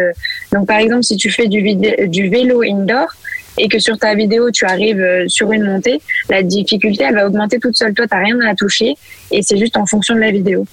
Donc 0.54 0.68
par 0.68 0.78
exemple 0.78 1.04
si 1.04 1.18
tu 1.18 1.30
fais 1.30 1.50
du 1.50 2.30
vélo 2.30 2.62
indoor 2.64 3.10
et 3.58 3.68
que 3.68 3.80
sur 3.80 3.98
ta 3.98 4.16
vidéo 4.16 4.52
tu 4.52 4.66
arrives 4.66 5.02
euh, 5.02 5.28
sur 5.28 5.52
une 5.52 5.64
montée, 5.64 6.02
la 6.30 6.44
difficulté 6.44 7.04
elle 7.04 7.16
va 7.16 7.28
augmenter 7.28 7.60
toute 7.60 7.76
seule. 7.76 7.94
Toi 7.94 8.06
t'as 8.08 8.20
rien 8.20 8.40
à 8.42 8.56
toucher 8.56 8.96
et 9.32 9.42
c'est 9.42 9.58
juste 9.58 9.78
en 9.78 9.86
fonction 9.86 10.16
de 10.16 10.20
la 10.20 10.32
vidéo. 10.32 10.66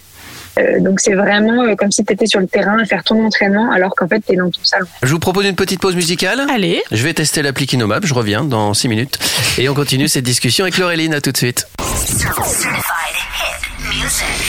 Euh, 0.59 0.81
donc 0.81 1.01
c'est 1.01 1.15
vraiment 1.15 1.63
euh, 1.63 1.75
comme 1.77 1.93
si 1.93 2.05
tu 2.05 2.13
étais 2.13 2.27
sur 2.27 2.41
le 2.41 2.47
terrain 2.47 2.79
à 2.79 2.85
faire 2.85 3.05
ton 3.05 3.25
entraînement 3.25 3.71
alors 3.71 3.95
qu'en 3.95 4.09
fait 4.09 4.21
tu 4.27 4.33
es 4.33 4.37
dans 4.37 4.51
ton 4.51 4.65
salon. 4.65 4.87
Je 5.03 5.13
vous 5.13 5.19
propose 5.19 5.47
une 5.47 5.55
petite 5.55 5.81
pause 5.81 5.95
musicale. 5.95 6.43
Allez. 6.51 6.83
Je 6.91 7.03
vais 7.05 7.15
tester 7.15 7.43
l'appli 7.43 7.67
Kinomap. 7.67 8.05
Je 8.05 8.15
reviens 8.15 8.45
dans 8.45 8.75
6 8.75 8.89
minutes. 8.89 9.19
Et 9.59 9.69
on 9.69 9.75
continue 9.75 10.09
cette 10.09 10.25
discussion 10.25 10.65
avec 10.65 10.79
Laureline. 10.79 11.15
À 11.15 11.21
tout 11.21 11.33
de 11.33 11.37
suite. 11.37 11.69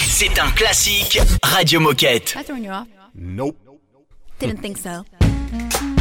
C'est 0.08 0.39
un 0.39 0.50
classique 0.52 1.20
Radio 1.44 1.80
Moquette. 1.80 2.36
Nope. 3.15 3.56
Didn't 4.39 4.62
think 4.62 4.78
so. 4.78 5.04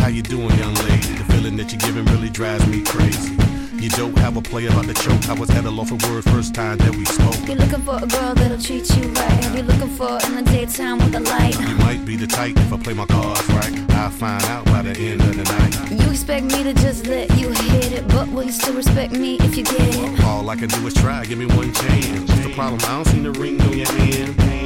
How 0.01 0.09
you 0.09 0.23
doing, 0.23 0.51
young 0.59 0.75
lady? 0.88 1.28
Feeling 1.48 1.64
that 1.64 1.72
you're 1.72 1.80
giving 1.80 2.04
really 2.12 2.28
drives 2.28 2.66
me 2.66 2.82
crazy. 2.82 3.34
You 3.82 3.88
don't 3.88 4.18
have 4.18 4.37
a 4.37 4.42
play 4.42 4.66
about 4.66 4.84
the 4.84 4.92
choke. 4.92 5.30
I 5.30 5.32
was 5.32 5.48
at 5.48 5.64
a 5.64 5.70
loss 5.70 5.88
for 5.88 5.96
words 6.06 6.28
first 6.28 6.54
time 6.54 6.76
that 6.76 6.94
we 6.94 7.06
spoke. 7.06 7.40
You're 7.48 7.56
looking 7.56 7.80
for 7.88 7.96
a 7.96 8.06
girl 8.06 8.34
that'll 8.34 8.61
treat 8.61 8.84
you 8.94 9.08
right. 9.08 9.54
You're 9.54 9.62
looking 9.62 9.88
for 9.96 10.18
in 10.26 10.34
the 10.34 10.42
daytime 10.42 10.98
with 10.98 11.14
a 11.14 11.20
light. 11.20 11.58
You 11.58 11.74
might 11.76 12.04
be 12.04 12.16
the 12.16 12.26
type 12.26 12.54
if 12.58 12.70
I 12.70 12.76
play 12.76 12.92
my 12.92 13.06
cards 13.06 13.48
right. 13.48 13.72
I'll 13.92 14.11
find 14.11 14.44
out 14.44 14.66
by 14.66 14.82
the 14.82 14.90
end 14.90 15.22
of 15.22 15.34
the 15.38 15.44
night. 15.44 16.02
You 16.02 16.11
expect 16.11 16.44
me 16.44 16.64
to 16.64 16.74
just 16.74 17.06
let 17.06 17.30
you 17.38 17.48
hit 17.48 17.92
it, 17.92 18.06
but 18.08 18.28
will 18.28 18.42
you 18.42 18.52
still 18.52 18.74
respect 18.74 19.14
me 19.14 19.37
if 19.40 19.56
you 19.56 19.64
get 19.64 19.80
it? 19.80 20.24
All 20.24 20.50
I 20.50 20.56
can 20.56 20.68
do 20.68 20.87
is 20.87 20.92
try, 20.92 21.24
give 21.24 21.38
me 21.38 21.46
one 21.46 21.72
chance. 21.72 22.28
What's 22.28 22.44
the 22.44 22.52
problem? 22.52 22.78
I 22.82 23.02
don't 23.02 23.06
see 23.06 23.20
the 23.20 23.32
ring 23.32 23.58
on 23.62 23.72
your 23.72 23.90
hand. 23.90 24.58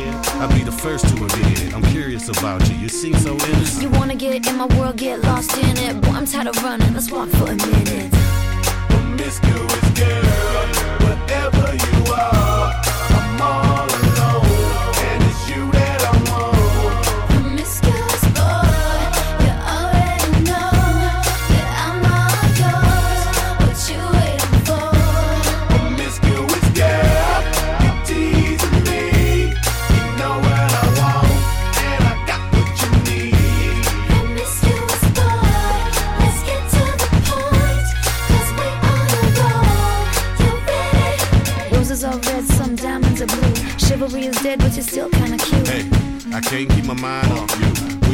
I'll 0.42 0.48
be 0.52 0.64
the 0.64 0.72
first 0.72 1.07
to 1.07 1.14
admit 1.24 1.62
it. 1.62 1.72
I'm 1.72 1.85
curious 1.85 2.28
about 2.28 2.68
you. 2.68 2.74
You 2.74 2.88
seem 2.88 3.14
so 3.14 3.35
innocent. 3.35 3.81
You 3.81 3.90
wanna 3.90 4.16
get 4.16 4.44
in 4.44 4.57
my 4.57 4.66
world, 4.76 4.96
get 4.96 5.22
lost 5.22 5.57
in 5.57 5.76
it. 5.78 6.00
Boy, 6.00 6.11
I'm 6.11 6.26
tired 6.26 6.48
of 6.48 6.61
running. 6.64 6.92
Let's 6.94 7.12
walk 7.12 7.28
for 7.28 7.44
a 7.44 7.55
minute. 7.55 8.11
Promiscuous 8.90 9.90
girl, 9.94 10.66
whatever 11.07 11.72
you 11.85 12.12
are, 12.12 12.81
blue. 44.08 44.20
Chivalry 44.20 44.26
is 44.26 44.42
dead, 44.42 44.58
but 44.58 44.72
you're 44.74 44.82
still 44.82 45.08
kinda 45.10 45.38
cute. 45.38 45.68
Hey, 45.68 45.88
I 46.32 46.40
can't 46.40 46.68
keep 46.70 46.84
my 46.84 46.94
mind 46.94 47.32
off 47.32 47.60
you. 47.60 47.91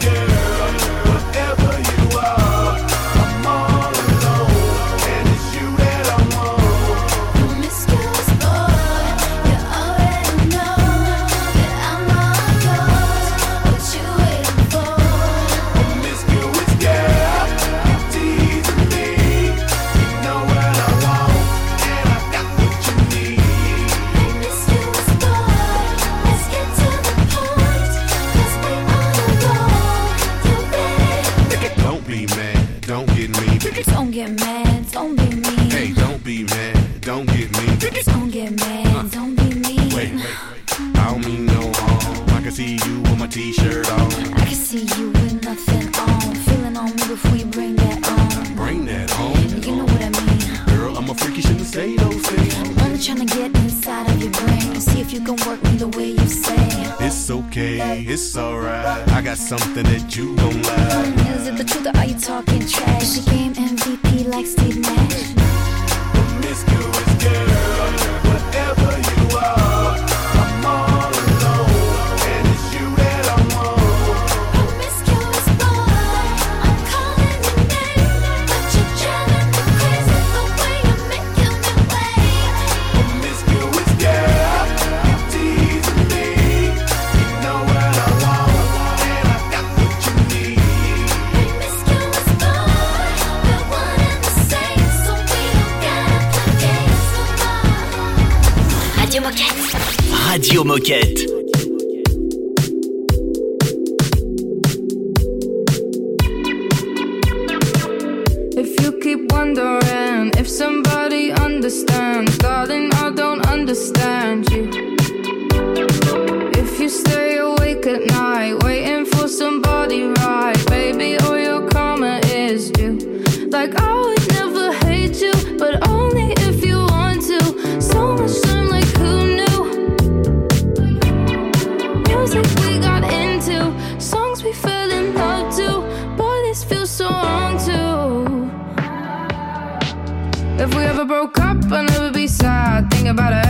Girl, 0.00 0.28
whatever 1.10 1.72
you 1.88 2.18
are, 2.18 2.57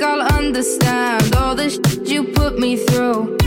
think 0.00 0.12
I'll 0.12 0.38
understand 0.38 1.34
all 1.36 1.54
the 1.54 1.68
shit 1.68 2.08
you 2.08 2.24
put 2.24 2.58
me 2.58 2.76
through. 2.76 3.39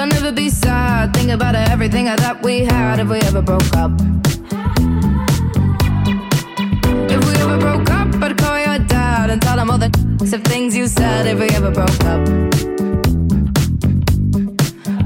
I'd 0.00 0.08
never 0.14 0.32
be 0.32 0.48
sad. 0.48 1.12
Think 1.12 1.30
about 1.30 1.54
everything 1.54 2.08
I 2.08 2.16
thought 2.16 2.42
we 2.42 2.60
had 2.60 3.00
if 3.00 3.08
we 3.08 3.18
ever 3.18 3.42
broke 3.42 3.76
up. 3.76 3.92
If 7.14 7.20
we 7.26 7.32
ever 7.42 7.58
broke 7.58 7.90
up, 7.90 8.08
I'd 8.22 8.38
call 8.38 8.58
your 8.58 8.78
dad 8.78 9.28
and 9.28 9.42
tell 9.42 9.58
him 9.58 9.70
all 9.70 9.76
the 9.76 9.90
of 10.36 10.42
things 10.44 10.74
you 10.74 10.86
said 10.86 11.26
if 11.26 11.38
we 11.38 11.48
ever 11.50 11.70
broke 11.70 12.02
up. 12.04 12.24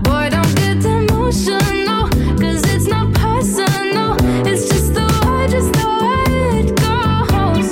Boy, 0.05 0.29
don't 0.31 0.55
get 0.63 0.85
emotional, 0.85 2.09
'cause 2.39 2.63
it's 2.75 2.87
not 2.87 3.13
personal. 3.15 4.15
It's 4.47 4.69
just 4.69 4.95
the 4.95 5.07
way, 5.27 5.49
just 5.49 5.73
the 5.73 5.89
way 6.03 6.61
it 6.61 6.71
goes. 6.87 7.69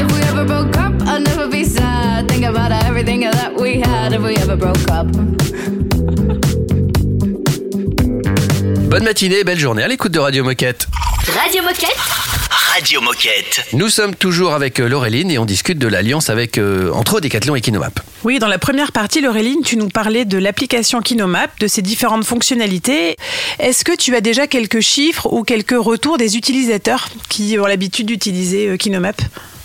If 0.00 0.06
we 0.14 0.20
ever 0.30 0.46
broke 0.46 0.76
up, 0.78 0.94
I'd 1.08 1.24
never 1.24 1.46
be 1.46 1.64
sad. 1.64 2.26
Think 2.28 2.44
about 2.46 2.72
everything 2.72 3.20
that 3.20 3.54
we 3.54 3.80
had 3.80 4.14
if 4.14 4.22
we 4.22 4.34
ever 4.36 4.56
broke 4.56 4.88
up. 4.90 5.08
Bonne 8.92 9.04
matinée, 9.04 9.42
belle 9.42 9.58
journée 9.58 9.82
à 9.82 9.88
l'écoute 9.88 10.12
de 10.12 10.18
Radio 10.18 10.44
Moquette. 10.44 10.86
Radio 11.26 11.62
Moquette. 11.62 11.96
Radio 12.74 13.00
Moquette. 13.00 13.62
Nous 13.72 13.88
sommes 13.88 14.14
toujours 14.14 14.52
avec 14.52 14.80
euh, 14.80 14.86
Laureline 14.86 15.30
et 15.30 15.38
on 15.38 15.46
discute 15.46 15.78
de 15.78 15.88
l'alliance 15.88 16.28
avec 16.28 16.58
euh, 16.58 16.90
entre 16.92 17.18
Decathlon 17.18 17.56
et 17.56 17.62
Kinomap. 17.62 18.00
Oui, 18.22 18.38
dans 18.38 18.48
la 18.48 18.58
première 18.58 18.92
partie, 18.92 19.22
Laureline, 19.22 19.62
tu 19.64 19.78
nous 19.78 19.88
parlais 19.88 20.26
de 20.26 20.36
l'application 20.36 21.00
Kinomap, 21.00 21.58
de 21.58 21.68
ses 21.68 21.80
différentes 21.80 22.26
fonctionnalités. 22.26 23.16
Est-ce 23.58 23.82
que 23.82 23.96
tu 23.96 24.14
as 24.14 24.20
déjà 24.20 24.46
quelques 24.46 24.80
chiffres 24.80 25.26
ou 25.32 25.42
quelques 25.42 25.70
retours 25.70 26.18
des 26.18 26.36
utilisateurs 26.36 27.08
qui 27.30 27.58
ont 27.58 27.64
l'habitude 27.64 28.08
d'utiliser 28.08 28.68
euh, 28.68 28.76
Kinomap? 28.76 29.22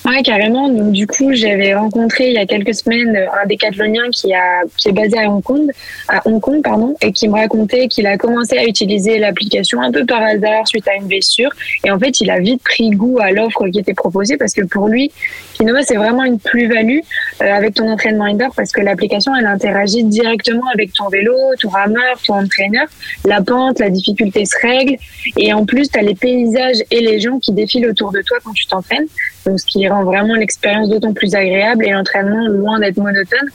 Ouais, 0.08 0.24
carrément. 0.24 0.70
Donc, 0.70 0.94
du 0.94 1.06
coup, 1.06 1.34
j'avais 1.34 1.76
rencontré 1.76 2.28
il 2.30 2.34
y 2.36 2.38
a 2.38 2.46
quelques 2.46 2.74
semaines 2.74 3.14
un 3.18 3.46
décathlonien 3.46 4.04
qui, 4.10 4.34
a, 4.34 4.62
qui 4.78 4.88
est 4.88 4.94
basé 4.94 5.18
à 5.18 5.30
Hong 5.30 5.44
Kong, 5.44 5.70
à 6.08 6.26
Hong 6.26 6.40
Kong, 6.40 6.62
pardon, 6.64 6.96
et 7.02 7.12
qui 7.12 7.28
me 7.28 7.34
racontait 7.34 7.90
qu'il 7.90 8.08
a 8.08 8.18
commencé 8.18 8.58
à 8.58 8.64
utiliser 8.64 9.20
l'application 9.20 9.82
un 9.82 9.92
peu 9.92 10.06
par 10.06 10.22
hasard 10.22 10.66
suite 10.66 10.88
à 10.88 10.96
une 10.96 11.08
blessure. 11.08 11.50
Et 11.84 11.92
en 11.92 12.00
fait, 12.00 12.22
il 12.22 12.32
a 12.32 12.40
vite 12.40 12.64
pris 12.64 12.90
goût 12.92 13.18
à 13.20 13.32
l'offre 13.32 13.68
qui 13.68 13.80
était 13.80 13.94
proposée 13.94 14.38
parce 14.38 14.54
que 14.54 14.62
pour 14.62 14.88
lui, 14.88 15.12
Kinova, 15.56 15.84
c'est 15.84 15.98
vraiment 15.98 16.24
une 16.24 16.40
plus-value 16.40 17.00
euh, 17.42 17.54
avec 17.54 17.74
ton 17.74 17.90
entraînement 17.90 18.26
indoor 18.26 18.54
parce 18.56 18.72
que 18.72 18.80
l'application, 18.80 19.36
elle 19.36 19.48
interagit 19.48 20.06
directement 20.06 20.68
avec 20.74 20.94
ton 20.94 21.10
vélo, 21.10 21.34
ton 21.60 21.68
rameur, 21.68 22.18
ton 22.26 22.36
entraîneur. 22.36 22.88
La 23.26 23.42
pente, 23.42 23.80
la 23.80 23.90
difficulté 23.90 24.46
se 24.46 24.56
règle. 24.66 24.96
Et 25.36 25.52
en 25.52 25.66
plus, 25.66 25.90
tu 25.90 26.00
as 26.00 26.02
les 26.02 26.16
paysages 26.16 26.78
et 26.92 27.02
les 27.02 27.20
gens 27.20 27.40
qui 27.40 27.52
défilent 27.52 27.88
autour 27.88 28.14
de 28.14 28.22
toi 28.22 28.38
quand 28.42 28.54
tu 28.54 28.66
t'entraînes. 28.68 29.08
Donc, 29.48 29.62
ce 29.62 29.66
qui 29.66 29.88
rend 29.88 30.04
vraiment 30.04 30.36
l'expérience 30.36 30.90
d'autant 30.90 31.14
plus 31.14 31.34
agréable 31.34 31.86
et 31.86 31.92
l'entraînement 31.92 32.48
loin 32.48 32.80
d'être 32.80 32.98
monotone. 32.98 33.50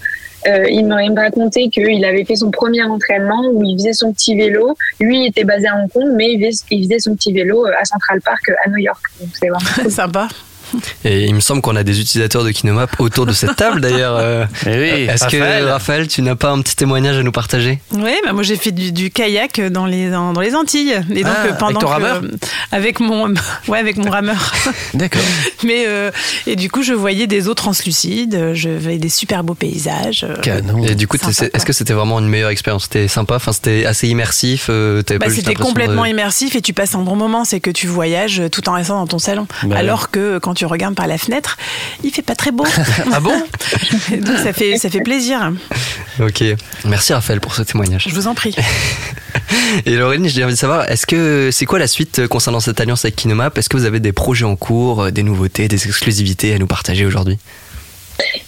Euh, 0.46 0.64
il 0.68 0.86
m'a 0.86 0.96
me 1.08 1.14
raconté 1.14 1.68
qu'il 1.68 2.04
avait 2.04 2.24
fait 2.24 2.36
son 2.36 2.50
premier 2.50 2.82
entraînement 2.82 3.42
où 3.52 3.62
il 3.62 3.76
faisait 3.76 3.92
son 3.92 4.12
petit 4.12 4.34
vélo. 4.34 4.74
Lui 4.98 5.24
il 5.24 5.28
était 5.28 5.44
basé 5.44 5.68
à 5.68 5.76
Hong 5.76 5.90
Kong, 5.92 6.14
mais 6.16 6.32
il 6.32 6.44
faisait, 6.44 6.64
il 6.70 6.84
faisait 6.84 6.98
son 6.98 7.14
petit 7.14 7.32
vélo 7.32 7.66
euh, 7.66 7.72
à 7.78 7.84
Central 7.84 8.20
Park 8.22 8.40
euh, 8.48 8.54
à 8.64 8.70
New 8.70 8.78
York. 8.78 9.00
Donc 9.20 9.28
c'est 9.34 9.48
vraiment 9.48 9.90
sympa. 9.90 10.28
Et 11.04 11.24
il 11.26 11.34
me 11.34 11.40
semble 11.40 11.60
qu'on 11.62 11.76
a 11.76 11.82
des 11.82 12.00
utilisateurs 12.00 12.44
de 12.44 12.50
Kinomap 12.50 12.90
autour 13.00 13.26
de 13.26 13.32
cette 13.32 13.56
table 13.56 13.80
d'ailleurs. 13.80 14.16
Euh, 14.16 14.44
Eh 14.66 14.70
oui, 14.70 14.88
Est-ce 15.08 15.24
Raphaël. 15.24 15.64
que 15.64 15.68
Raphaël, 15.68 16.08
tu 16.08 16.22
n'as 16.22 16.34
pas 16.34 16.50
un 16.50 16.60
petit 16.62 16.76
témoignage 16.76 17.16
à 17.18 17.22
nous 17.22 17.32
partager? 17.32 17.80
Oui, 17.92 18.12
bah 18.24 18.32
moi 18.32 18.42
j'ai 18.42 18.56
fait 18.56 18.72
du, 18.72 18.92
du 18.92 19.10
kayak 19.10 19.60
dans 19.70 19.86
les 19.86 20.10
dans, 20.10 20.32
dans 20.32 20.40
les 20.40 20.54
Antilles 20.54 21.00
et 21.10 21.22
donc 21.24 21.32
Ah, 21.36 21.46
euh, 21.46 21.52
pendant 21.54 21.66
avec 21.66 21.80
ton 21.80 21.86
que- 21.86 21.92
rameur? 21.92 22.22
Avec 22.72 23.00
mon 23.00 23.34
ouais 23.68 23.78
avec 23.78 23.96
mon 23.96 24.10
rameur. 24.10 24.52
D'accord. 24.94 25.22
Mais 25.64 25.84
euh, 25.86 26.10
et 26.46 26.56
du 26.56 26.70
coup 26.70 26.82
je 26.82 26.92
voyais 26.92 27.26
des 27.26 27.48
eaux 27.48 27.54
translucides, 27.54 28.52
je 28.54 28.68
voyais 28.70 28.98
des 28.98 29.08
super 29.08 29.44
beaux 29.44 29.54
paysages. 29.54 30.24
euh, 30.28 30.36
Canon. 30.36 30.84
Et 30.84 30.94
du 30.94 31.06
coup, 31.06 31.16
est-ce 31.16 31.64
que 31.66 31.72
c'était 31.72 31.92
vraiment 31.92 32.18
une 32.18 32.28
meilleure 32.28 32.50
expérience? 32.50 32.84
C'était 32.84 33.08
sympa, 33.08 33.36
enfin 33.36 33.52
c'était 33.52 33.84
assez 33.86 34.08
immersif. 34.08 34.66
euh, 34.70 35.02
Bah, 35.18 35.26
c'était 35.30 35.54
complètement 35.54 36.04
de- 36.04 36.08
immersif 36.08 36.56
et 36.56 36.62
tu 36.62 36.72
passes 36.72 36.94
un 36.94 37.00
bon 37.02 37.16
moment, 37.16 37.44
c'est 37.44 37.60
que 37.60 37.70
tu 37.70 37.86
voyages 37.86 38.42
tout 38.50 38.68
en 38.68 38.74
restant 38.74 38.96
dans 39.00 39.06
ton 39.06 39.18
salon. 39.18 39.46
Bah 39.64 39.76
Alors 39.76 40.10
que 40.10 40.38
quand 40.38 40.54
tu 40.54 40.61
tu 40.62 40.66
regardes 40.66 40.94
par 40.94 41.08
la 41.08 41.18
fenêtre, 41.18 41.56
il 42.04 42.12
fait 42.12 42.22
pas 42.22 42.36
très 42.36 42.52
beau. 42.52 42.64
Ah 43.12 43.18
bon 43.18 43.34
Donc 44.10 44.38
ça 44.38 44.52
fait, 44.52 44.78
ça 44.78 44.88
fait 44.88 45.00
plaisir. 45.00 45.52
Ok, 46.20 46.44
merci 46.84 47.12
Raphaël 47.12 47.40
pour 47.40 47.52
ce 47.54 47.62
témoignage. 47.62 48.06
Je 48.08 48.14
vous 48.14 48.28
en 48.28 48.34
prie. 48.34 48.54
Et 49.86 49.96
Laureline, 49.96 50.28
j'ai 50.28 50.44
envie 50.44 50.52
de 50.52 50.58
savoir, 50.58 50.88
est-ce 50.88 51.04
que 51.04 51.50
c'est 51.50 51.66
quoi 51.66 51.80
la 51.80 51.88
suite 51.88 52.28
concernant 52.28 52.60
cette 52.60 52.80
alliance 52.80 53.04
avec 53.04 53.16
Kinomap 53.16 53.58
Est-ce 53.58 53.68
que 53.68 53.76
vous 53.76 53.86
avez 53.86 53.98
des 53.98 54.12
projets 54.12 54.44
en 54.44 54.54
cours, 54.54 55.02
euh, 55.02 55.10
des 55.10 55.24
nouveautés, 55.24 55.66
des 55.66 55.84
exclusivités 55.86 56.54
à 56.54 56.58
nous 56.58 56.68
partager 56.68 57.04
aujourd'hui? 57.06 57.38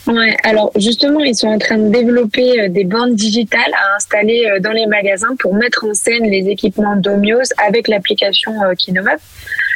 Ouais, 0.07 0.37
alors 0.45 0.71
justement, 0.77 1.21
ils 1.21 1.35
sont 1.35 1.49
en 1.49 1.59
train 1.59 1.79
de 1.79 1.91
développer 1.91 2.61
euh, 2.61 2.69
des 2.69 2.85
bornes 2.85 3.17
digitales 3.17 3.73
à 3.73 3.97
installer 3.97 4.47
euh, 4.47 4.61
dans 4.61 4.73
les 4.73 4.87
magasins 4.87 5.35
pour 5.41 5.55
mettre 5.57 5.85
en 5.85 5.95
scène 5.95 6.31
les 6.31 6.49
équipements 6.49 6.95
Domios 6.95 7.53
avec 7.67 7.89
l'application 7.89 8.53
Kinomap. 8.79 9.21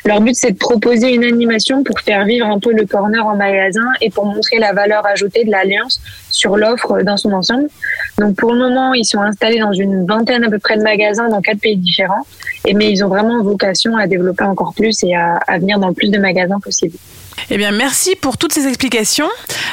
Leur 0.05 0.21
but, 0.21 0.35
c'est 0.35 0.53
de 0.53 0.59
proposer 0.59 1.13
une 1.13 1.25
animation 1.25 1.83
pour 1.85 1.99
faire 2.01 2.25
vivre 2.25 2.47
un 2.47 2.59
peu 2.59 2.73
le 2.73 2.87
corner 2.87 3.25
en 3.27 3.37
magasin 3.37 3.87
et 4.01 4.11
pour 4.11 4.27
montrer 4.27 4.59
la 4.59 4.73
valeur 4.73 5.07
ajoutée 5.07 5.45
de 5.45 5.51
l'alliance 5.51 6.01
sur 6.31 6.57
l'offre 6.57 7.03
dans 7.03 7.17
son 7.17 7.33
ensemble. 7.33 7.69
Donc 8.19 8.37
pour 8.37 8.53
le 8.53 8.59
moment, 8.59 8.95
ils 8.95 9.05
sont 9.05 9.21
installés 9.21 9.59
dans 9.59 9.73
une 9.73 10.07
vingtaine 10.07 10.45
à 10.45 10.51
peu 10.51 10.59
près 10.59 10.77
de 10.77 10.83
magasins 10.83 11.29
dans 11.29 11.41
quatre 11.41 11.61
pays 11.61 11.77
différents. 11.77 12.27
Et 12.67 12.75
mais 12.75 12.91
ils 12.91 13.05
ont 13.05 13.09
vraiment 13.09 13.43
vocation 13.43 13.97
à 13.97 14.07
développer 14.07 14.45
encore 14.45 14.75
plus 14.75 15.03
et 15.05 15.15
à, 15.15 15.37
à 15.47 15.59
venir 15.59 15.79
dans 15.79 15.89
le 15.89 15.95
plus 15.95 16.11
de 16.11 16.19
magasins 16.19 16.61
possible. 16.61 16.97
Eh 17.51 17.57
bien, 17.57 17.71
merci 17.71 18.15
pour 18.17 18.37
toutes 18.37 18.53
ces 18.53 18.67
explications. 18.67 19.29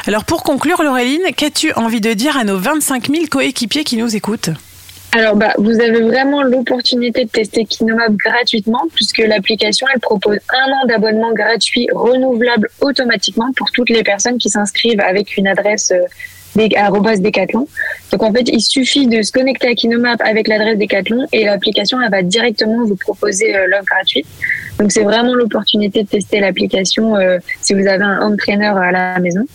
Alors, 0.07 0.23
pour 0.23 0.43
conclure, 0.43 0.81
Laureline, 0.83 1.33
qu'as-tu 1.35 1.73
envie 1.73 1.99
de 1.99 2.13
dire 2.13 2.37
à 2.37 2.43
nos 2.43 2.57
25 2.57 3.09
000 3.09 3.25
coéquipiers 3.29 3.83
qui 3.83 3.97
nous 3.97 4.15
écoutent? 4.15 4.49
Alors, 5.17 5.37
bah, 5.37 5.53
vous 5.57 5.79
avez 5.79 6.01
vraiment 6.01 6.43
l'opportunité 6.43 7.23
de 7.23 7.29
tester 7.29 7.63
Kinomap 7.63 8.11
gratuitement 8.17 8.81
puisque 8.93 9.19
l'application, 9.19 9.87
elle 9.93 10.01
propose 10.01 10.39
un 10.49 10.71
an 10.73 10.85
d'abonnement 10.89 11.31
gratuit 11.31 11.87
renouvelable 11.93 12.67
automatiquement 12.81 13.47
pour 13.55 13.71
toutes 13.71 13.89
les 13.89 14.03
personnes 14.03 14.37
qui 14.37 14.49
s'inscrivent 14.49 14.99
avec 14.99 15.37
une 15.37 15.47
adresse 15.47 15.93
euh, 15.93 16.67
arobase 16.75 17.21
Decathlon. 17.21 17.65
Donc, 18.11 18.23
en 18.23 18.33
fait, 18.33 18.49
il 18.49 18.59
suffit 18.59 19.07
de 19.07 19.21
se 19.21 19.31
connecter 19.31 19.69
à 19.69 19.73
Kinomap 19.73 20.19
avec 20.19 20.49
l'adresse 20.49 20.77
Decathlon 20.77 21.25
et 21.31 21.45
l'application, 21.45 21.97
elle 22.01 22.11
va 22.11 22.21
directement 22.21 22.83
vous 22.83 22.97
proposer 22.97 23.55
euh, 23.55 23.67
l'offre 23.67 23.85
gratuite. 23.85 24.27
Donc, 24.79 24.91
c'est 24.91 25.03
vraiment 25.03 25.33
l'opportunité 25.33 26.03
de 26.03 26.09
tester 26.09 26.41
l'application 26.41 27.15
euh, 27.15 27.37
si 27.61 27.73
vous 27.73 27.87
avez 27.87 28.03
un 28.03 28.35
trainer 28.35 28.73
à 28.75 28.91
la 28.91 29.19
maison. 29.19 29.45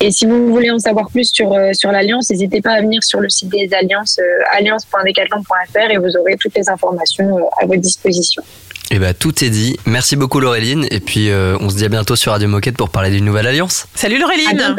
Et 0.00 0.10
si 0.10 0.26
vous 0.26 0.48
voulez 0.48 0.70
en 0.70 0.78
savoir 0.78 1.08
plus 1.08 1.30
sur, 1.32 1.52
euh, 1.52 1.72
sur 1.72 1.90
l'Alliance, 1.90 2.30
n'hésitez 2.30 2.60
pas 2.60 2.72
à 2.72 2.80
venir 2.80 3.02
sur 3.02 3.20
le 3.20 3.28
site 3.28 3.48
des 3.48 3.68
Alliances, 3.72 4.18
euh, 4.18 4.58
alliance.decathlon.fr 4.58 5.90
et 5.90 5.98
vous 5.98 6.16
aurez 6.16 6.36
toutes 6.38 6.54
les 6.56 6.68
informations 6.68 7.38
euh, 7.38 7.42
à 7.62 7.66
votre 7.66 7.80
disposition. 7.80 8.42
Eh 8.90 8.98
ben 8.98 9.14
tout 9.14 9.44
est 9.44 9.50
dit. 9.50 9.76
Merci 9.86 10.14
beaucoup 10.14 10.40
Laureline. 10.40 10.86
Et 10.90 11.00
puis 11.00 11.30
euh, 11.30 11.56
on 11.60 11.70
se 11.70 11.76
dit 11.76 11.84
à 11.84 11.88
bientôt 11.88 12.16
sur 12.16 12.32
Radio 12.32 12.48
Moquette 12.48 12.76
pour 12.76 12.90
parler 12.90 13.10
d'une 13.10 13.24
nouvelle 13.24 13.46
alliance. 13.46 13.86
Salut 13.94 14.18
Laureline 14.18 14.76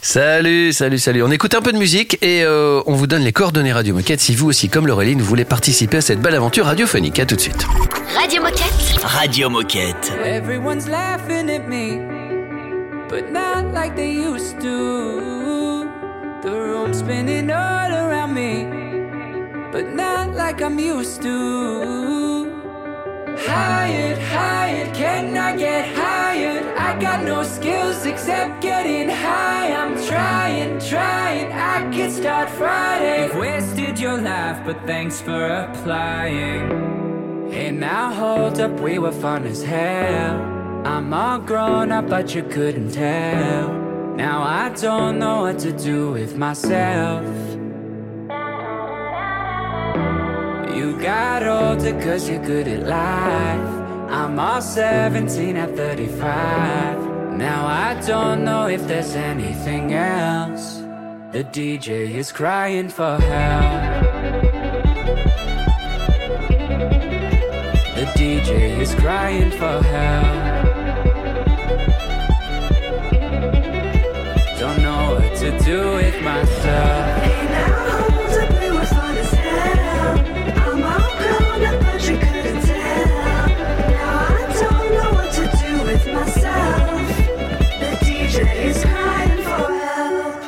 Salut, 0.00 0.72
salut, 0.72 0.98
salut. 0.98 1.22
On 1.22 1.30
écoute 1.30 1.54
un 1.54 1.60
peu 1.60 1.72
de 1.72 1.78
musique 1.78 2.18
et 2.22 2.42
euh, 2.44 2.80
on 2.86 2.94
vous 2.94 3.06
donne 3.06 3.22
les 3.22 3.32
coordonnées 3.32 3.72
Radio 3.72 3.94
Moquette 3.94 4.20
si 4.20 4.34
vous 4.34 4.48
aussi, 4.48 4.68
comme 4.68 4.86
Laureline, 4.86 5.20
vous 5.20 5.26
voulez 5.26 5.44
participer 5.44 5.98
à 5.98 6.00
cette 6.00 6.20
belle 6.20 6.34
aventure 6.34 6.64
radiophonique. 6.66 7.18
À 7.18 7.26
tout 7.26 7.36
de 7.36 7.40
suite. 7.40 7.66
Radio 8.16 8.42
Moquette. 8.42 9.02
Radio 9.02 9.50
Moquette. 9.50 10.12
Everyone's 10.24 10.88
laughing 10.88 11.50
at 11.50 11.68
me, 11.68 11.98
but 13.12 13.30
not 13.30 13.74
like 13.74 13.94
they 13.94 14.10
used 14.10 14.58
to. 14.62 15.84
The 16.42 16.50
room's 16.50 17.00
spinning 17.00 17.50
all 17.50 17.92
around 17.92 18.32
me, 18.32 18.64
but 19.70 19.92
not 19.92 20.32
like 20.32 20.62
I'm 20.62 20.78
used 20.78 21.20
to. 21.20 22.50
Hired, 23.36 24.16
hired, 24.16 24.94
can 24.94 25.36
I 25.36 25.54
get 25.58 25.94
hired? 25.94 26.64
I 26.78 26.98
got 26.98 27.22
no 27.22 27.42
skills 27.42 28.06
except 28.06 28.62
getting 28.62 29.10
high. 29.10 29.74
I'm 29.74 29.94
trying, 30.06 30.80
trying, 30.80 31.52
I 31.52 31.94
could 31.94 32.12
start 32.12 32.48
Friday. 32.48 33.26
You've 33.26 33.36
wasted 33.36 33.98
your 33.98 34.22
life, 34.22 34.64
but 34.64 34.86
thanks 34.86 35.20
for 35.20 35.48
applying. 35.48 37.50
Hey, 37.50 37.72
now 37.72 38.10
hold 38.10 38.58
up, 38.58 38.80
we 38.80 38.98
were 38.98 39.12
fun 39.12 39.44
as 39.44 39.62
hell. 39.62 40.61
I'm 40.84 41.14
all 41.14 41.38
grown 41.38 41.92
up, 41.92 42.08
but 42.08 42.34
you 42.34 42.42
couldn't 42.42 42.90
tell. 42.90 43.72
Now 44.16 44.42
I 44.42 44.70
don't 44.70 45.20
know 45.20 45.42
what 45.42 45.60
to 45.60 45.72
do 45.72 46.10
with 46.10 46.36
myself. 46.36 47.24
You 50.74 50.98
got 51.00 51.46
older 51.46 51.92
cause 52.02 52.28
you're 52.28 52.44
good 52.44 52.66
at 52.66 52.86
life. 52.86 54.10
I'm 54.10 54.38
all 54.40 54.60
17 54.60 55.56
at 55.56 55.76
35. 55.76 57.36
Now 57.38 57.66
I 57.66 58.00
don't 58.04 58.44
know 58.44 58.66
if 58.66 58.86
there's 58.88 59.14
anything 59.14 59.94
else. 59.94 60.78
The 61.32 61.44
DJ 61.44 62.10
is 62.10 62.32
crying 62.32 62.88
for 62.88 63.18
help. 63.18 64.02
The 67.94 68.06
DJ 68.18 68.78
is 68.80 68.94
crying 68.96 69.52
for 69.52 69.80
help. 69.80 70.41
Do 75.64 75.96
it 75.98 76.22
myself. 76.22 77.22
I'm 80.58 80.80
welcome, 80.80 81.78
but 81.84 82.08
you 82.08 82.16
couldn't 82.18 82.62
tell. 82.62 83.48
Now 83.94 84.26
I 84.28 84.42
don't 84.60 84.90
know 84.96 85.10
what 85.18 85.30
to 85.38 85.44
do 85.62 85.72
with 85.84 86.04
myself. 86.12 87.06
The 87.80 87.90
teacher 88.04 88.48
is 88.48 88.84
crying 88.84 89.42
for 89.44 89.70
help. 89.86 90.40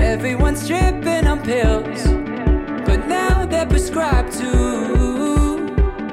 Everyone's 0.00 0.66
tripping 0.68 1.26
on 1.26 1.40
pills, 1.42 2.04
but 2.86 3.08
now 3.08 3.44
they're 3.44 3.66
prescribed 3.66 4.32
to. 4.34 4.52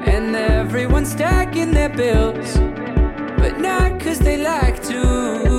And 0.04 0.34
everyone's 0.34 1.12
stacking 1.12 1.70
their 1.70 1.90
bills, 1.90 2.58
but 3.38 3.60
not 3.60 4.00
cause 4.00 4.18
they 4.18 4.36
like 4.36 4.82
to. 4.84 5.49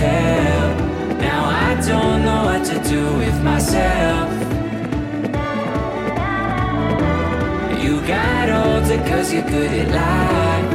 Tell. 0.00 0.68
Now 1.28 1.42
I 1.68 1.70
don't 1.90 2.20
know 2.26 2.42
what 2.48 2.62
to 2.70 2.76
do 2.94 3.02
with 3.22 3.38
myself. 3.50 4.28
You 7.82 7.92
got 8.14 8.46
older 8.62 9.00
cause 9.08 9.32
you're 9.32 9.50
good 9.56 9.72
at 9.82 9.88
life. 10.02 10.70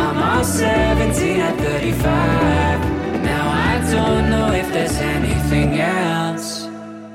I'm 0.00 0.18
all 0.30 0.44
17 0.44 1.40
at 1.48 1.56
35. 1.58 3.22
Now 3.32 3.44
I 3.70 3.74
don't 3.94 4.30
know 4.32 4.48
if 4.52 4.68
there's 4.72 4.98
anything 5.16 5.70
else. 5.78 6.64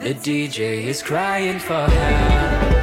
The 0.04 0.14
DJ 0.26 0.60
is 0.92 1.02
crying 1.02 1.60
for 1.60 1.86
help. 2.00 2.76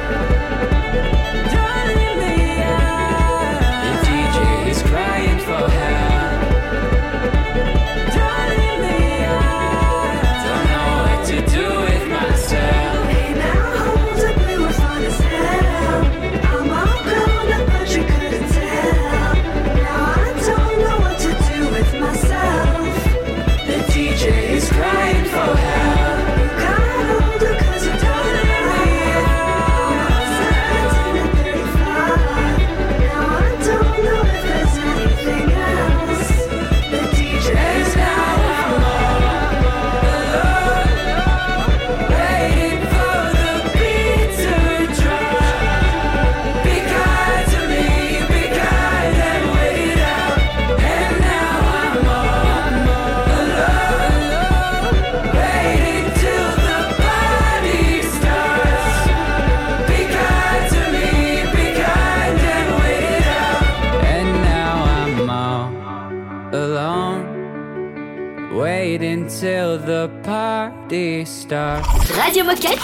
Party. 71.53 72.13
Radio 72.13 72.43
Moquette. 72.43 72.81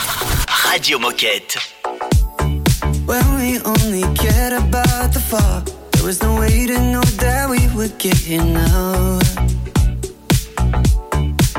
Radio 0.70 0.98
Moquette. 1.00 1.58
When 3.06 3.26
we 3.38 3.60
only 3.74 4.04
cared 4.16 4.54
about 4.54 5.14
the 5.14 5.20
fall, 5.20 5.62
there 5.92 6.04
was 6.04 6.22
no 6.22 6.40
way 6.40 6.68
to 6.68 6.78
know 6.92 7.02
that 7.24 7.50
we 7.50 7.62
would 7.76 7.98
get 7.98 8.18
here 8.18 8.44
now. 8.44 9.20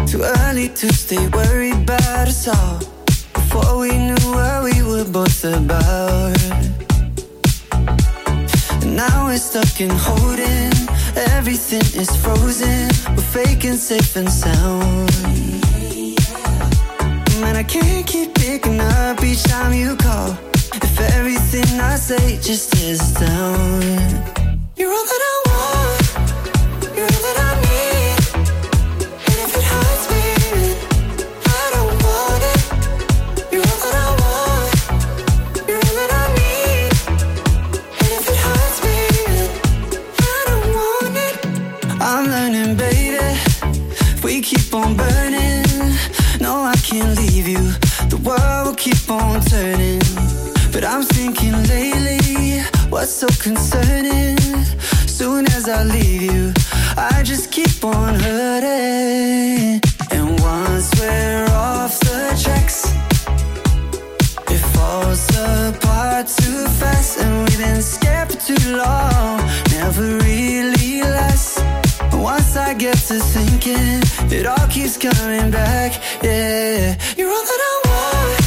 Too 0.06 0.22
early 0.22 0.68
to 0.68 0.92
stay 0.92 1.28
worried 1.28 1.82
about 1.82 2.28
us 2.28 2.48
all. 2.48 2.78
Before 3.34 3.78
we 3.78 3.90
knew 4.06 4.26
what 4.36 4.64
we 4.64 4.82
were 4.82 5.04
both 5.04 5.44
about. 5.44 6.38
And 8.82 8.96
now 8.96 9.26
we're 9.26 9.38
stuck 9.38 9.80
in 9.80 9.90
holding. 9.90 10.72
Everything 11.36 11.86
is 12.00 12.10
frozen. 12.22 12.88
We're 13.16 13.30
faking 13.34 13.76
safe 13.76 14.16
and 14.16 14.30
sound. 14.30 15.69
I 17.60 17.62
can't 17.62 18.06
keep 18.06 18.32
picking 18.36 18.80
up 18.80 19.22
each 19.22 19.42
time 19.42 19.74
you 19.74 19.94
call. 19.94 20.30
If 20.72 20.98
everything 21.14 21.78
I 21.78 21.96
say 21.96 22.38
just 22.40 22.74
is 22.76 23.12
down. 23.12 23.82
You're 24.76 24.90
all 24.90 25.04
that 25.04 25.20
I 25.20 25.42
want. 25.44 25.49
Thinking 51.32 51.62
lately, 51.68 52.60
what's 52.88 53.12
so 53.12 53.28
concerning? 53.40 54.36
Soon 55.06 55.46
as 55.46 55.68
I 55.68 55.84
leave 55.84 56.22
you, 56.22 56.52
I 56.96 57.22
just 57.24 57.52
keep 57.52 57.84
on 57.84 58.14
hurting. 58.14 59.80
And 60.10 60.40
once 60.40 60.90
we're 60.98 61.46
off 61.50 61.98
the 62.00 62.40
tracks, 62.42 62.86
it 64.50 64.62
falls 64.74 65.28
apart 65.36 66.26
too 66.26 66.66
fast. 66.80 67.18
And 67.20 67.48
we've 67.48 67.58
been 67.58 67.82
scared 67.82 68.32
for 68.32 68.38
too 68.54 68.76
long, 68.76 69.38
never 69.70 70.18
really 70.18 71.02
lasts. 71.02 71.62
Once 72.12 72.56
I 72.56 72.74
get 72.74 72.96
to 73.08 73.20
thinking, 73.20 74.02
it 74.36 74.46
all 74.46 74.66
keeps 74.68 74.96
coming 74.96 75.50
back. 75.50 75.92
Yeah, 76.22 76.96
you're 77.16 77.30
all 77.30 77.44
that 77.50 77.60
I 77.70 77.88
want. 77.88 78.39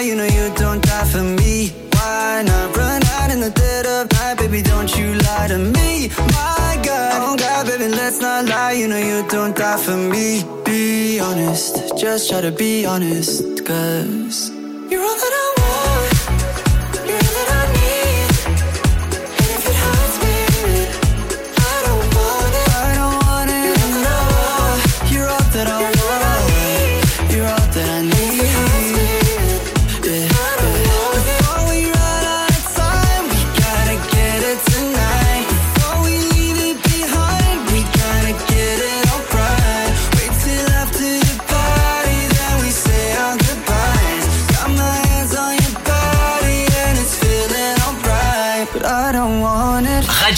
You 0.00 0.16
know 0.16 0.24
you 0.24 0.50
don't 0.54 0.82
die 0.82 1.04
for 1.04 1.22
me. 1.22 1.68
Why 1.92 2.42
not 2.46 2.74
run 2.74 3.02
out 3.04 3.30
in 3.30 3.40
the 3.40 3.50
dead 3.50 3.84
of 3.84 4.10
night, 4.12 4.38
baby? 4.38 4.62
Don't 4.62 4.90
you 4.96 5.12
lie 5.14 5.48
to 5.48 5.58
me, 5.58 6.08
my 6.08 6.80
God. 6.82 7.12
Oh 7.22 7.36
God, 7.36 7.66
baby, 7.66 7.88
let's 7.88 8.18
not 8.18 8.46
lie. 8.46 8.72
You 8.72 8.88
know 8.88 8.96
you 8.96 9.28
don't 9.28 9.54
die 9.54 9.76
for 9.76 9.96
me. 9.96 10.42
Be 10.64 11.20
honest, 11.20 11.98
just 11.98 12.30
try 12.30 12.40
to 12.40 12.50
be 12.50 12.86
honest, 12.86 13.42
cause 13.66 14.48
you're 14.90 15.02
all 15.02 15.16
that 15.22 15.32
I 15.32 15.54
want. 15.56 15.59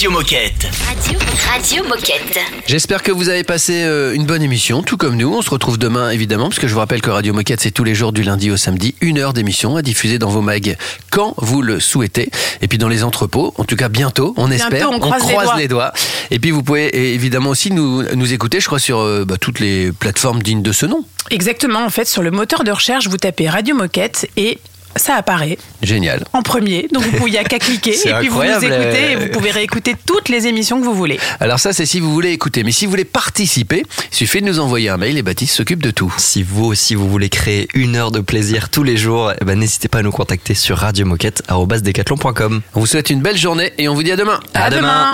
Radio 0.02 0.18
Moquette. 0.18 0.68
Radio, 0.84 1.18
Radio 1.48 1.84
Moquette. 1.84 2.36
J'espère 2.66 3.04
que 3.04 3.12
vous 3.12 3.28
avez 3.28 3.44
passé 3.44 3.84
euh, 3.84 4.14
une 4.14 4.26
bonne 4.26 4.42
émission, 4.42 4.82
tout 4.82 4.96
comme 4.96 5.16
nous. 5.16 5.32
On 5.32 5.42
se 5.42 5.50
retrouve 5.50 5.78
demain, 5.78 6.10
évidemment, 6.10 6.48
parce 6.48 6.58
que 6.58 6.66
je 6.66 6.72
vous 6.72 6.80
rappelle 6.80 7.00
que 7.00 7.10
Radio 7.10 7.32
Moquette, 7.32 7.60
c'est 7.60 7.70
tous 7.70 7.84
les 7.84 7.94
jours 7.94 8.12
du 8.12 8.24
lundi 8.24 8.50
au 8.50 8.56
samedi, 8.56 8.96
une 9.00 9.20
heure 9.20 9.32
d'émission 9.32 9.76
à 9.76 9.82
diffuser 9.82 10.18
dans 10.18 10.28
vos 10.28 10.40
mags 10.40 10.76
quand 11.10 11.34
vous 11.36 11.62
le 11.62 11.78
souhaitez. 11.78 12.30
Et 12.62 12.66
puis 12.66 12.78
dans 12.78 12.88
les 12.88 13.04
entrepôts, 13.04 13.54
en 13.58 13.62
tout 13.62 13.76
cas 13.76 13.88
bientôt, 13.88 14.34
on 14.36 14.48
Bientôt, 14.48 14.64
espère. 14.74 14.90
on 14.90 14.98
croise 14.98 15.22
les 15.22 15.34
doigts. 15.34 15.56
les 15.56 15.68
doigts. 15.68 15.92
Et 16.32 16.40
puis 16.40 16.50
vous 16.50 16.64
pouvez 16.64 16.86
euh, 16.86 17.14
évidemment 17.14 17.50
aussi 17.50 17.70
nous, 17.70 18.02
nous 18.02 18.32
écouter, 18.32 18.58
je 18.58 18.66
crois, 18.66 18.80
sur 18.80 18.98
euh, 18.98 19.24
bah, 19.24 19.36
toutes 19.40 19.60
les 19.60 19.92
plateformes 19.92 20.42
dignes 20.42 20.62
de 20.62 20.72
ce 20.72 20.84
nom. 20.84 21.04
Exactement, 21.30 21.84
en 21.84 21.90
fait, 21.90 22.08
sur 22.08 22.22
le 22.22 22.32
moteur 22.32 22.64
de 22.64 22.72
recherche, 22.72 23.06
vous 23.06 23.18
tapez 23.18 23.48
Radio 23.48 23.76
Moquette 23.76 24.28
et 24.36 24.58
ça 24.96 25.16
apparaît 25.16 25.58
Génial. 25.82 26.24
en 26.32 26.42
premier. 26.42 26.88
Donc 26.92 27.04
vous 27.04 27.28
n'y 27.28 27.38
a 27.38 27.44
qu'à 27.44 27.58
cliquer 27.58 27.96
et 28.08 28.12
puis 28.14 28.28
vous 28.28 28.42
nous 28.42 28.64
écoutez 28.64 29.12
et 29.12 29.16
vous 29.16 29.28
pouvez 29.28 29.50
réécouter 29.50 29.94
toutes 30.06 30.28
les 30.28 30.46
émissions 30.46 30.80
que 30.80 30.84
vous 30.84 30.94
voulez. 30.94 31.18
Alors 31.40 31.58
ça, 31.58 31.72
c'est 31.72 31.86
si 31.86 32.00
vous 32.00 32.12
voulez 32.12 32.30
écouter. 32.30 32.62
Mais 32.64 32.72
si 32.72 32.84
vous 32.84 32.90
voulez 32.90 33.04
participer, 33.04 33.84
il 34.10 34.16
suffit 34.16 34.40
de 34.40 34.46
nous 34.46 34.60
envoyer 34.60 34.88
un 34.88 34.96
mail 34.96 35.18
et 35.18 35.22
Baptiste 35.22 35.54
s'occupe 35.54 35.82
de 35.82 35.90
tout. 35.90 36.12
Si 36.18 36.42
vous 36.42 36.64
aussi 36.64 36.94
vous 36.94 37.08
voulez 37.08 37.28
créer 37.28 37.68
une 37.74 37.96
heure 37.96 38.10
de 38.10 38.20
plaisir 38.20 38.68
tous 38.68 38.82
les 38.82 38.96
jours, 38.96 39.32
eh 39.40 39.44
ben, 39.44 39.58
n'hésitez 39.58 39.88
pas 39.88 39.98
à 39.98 40.02
nous 40.02 40.12
contacter 40.12 40.54
sur 40.54 40.78
radiomoquette.com. 40.78 42.60
On 42.74 42.80
vous 42.80 42.86
souhaite 42.86 43.10
une 43.10 43.20
belle 43.20 43.38
journée 43.38 43.72
et 43.78 43.88
on 43.88 43.94
vous 43.94 44.02
dit 44.02 44.12
à 44.12 44.16
demain. 44.16 44.40
À, 44.54 44.70
demain. 44.70 45.12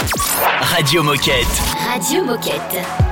Radio 0.61 1.03
Moquette. 1.03 1.47
Radio 1.95 2.24
Moquette. 2.24 3.07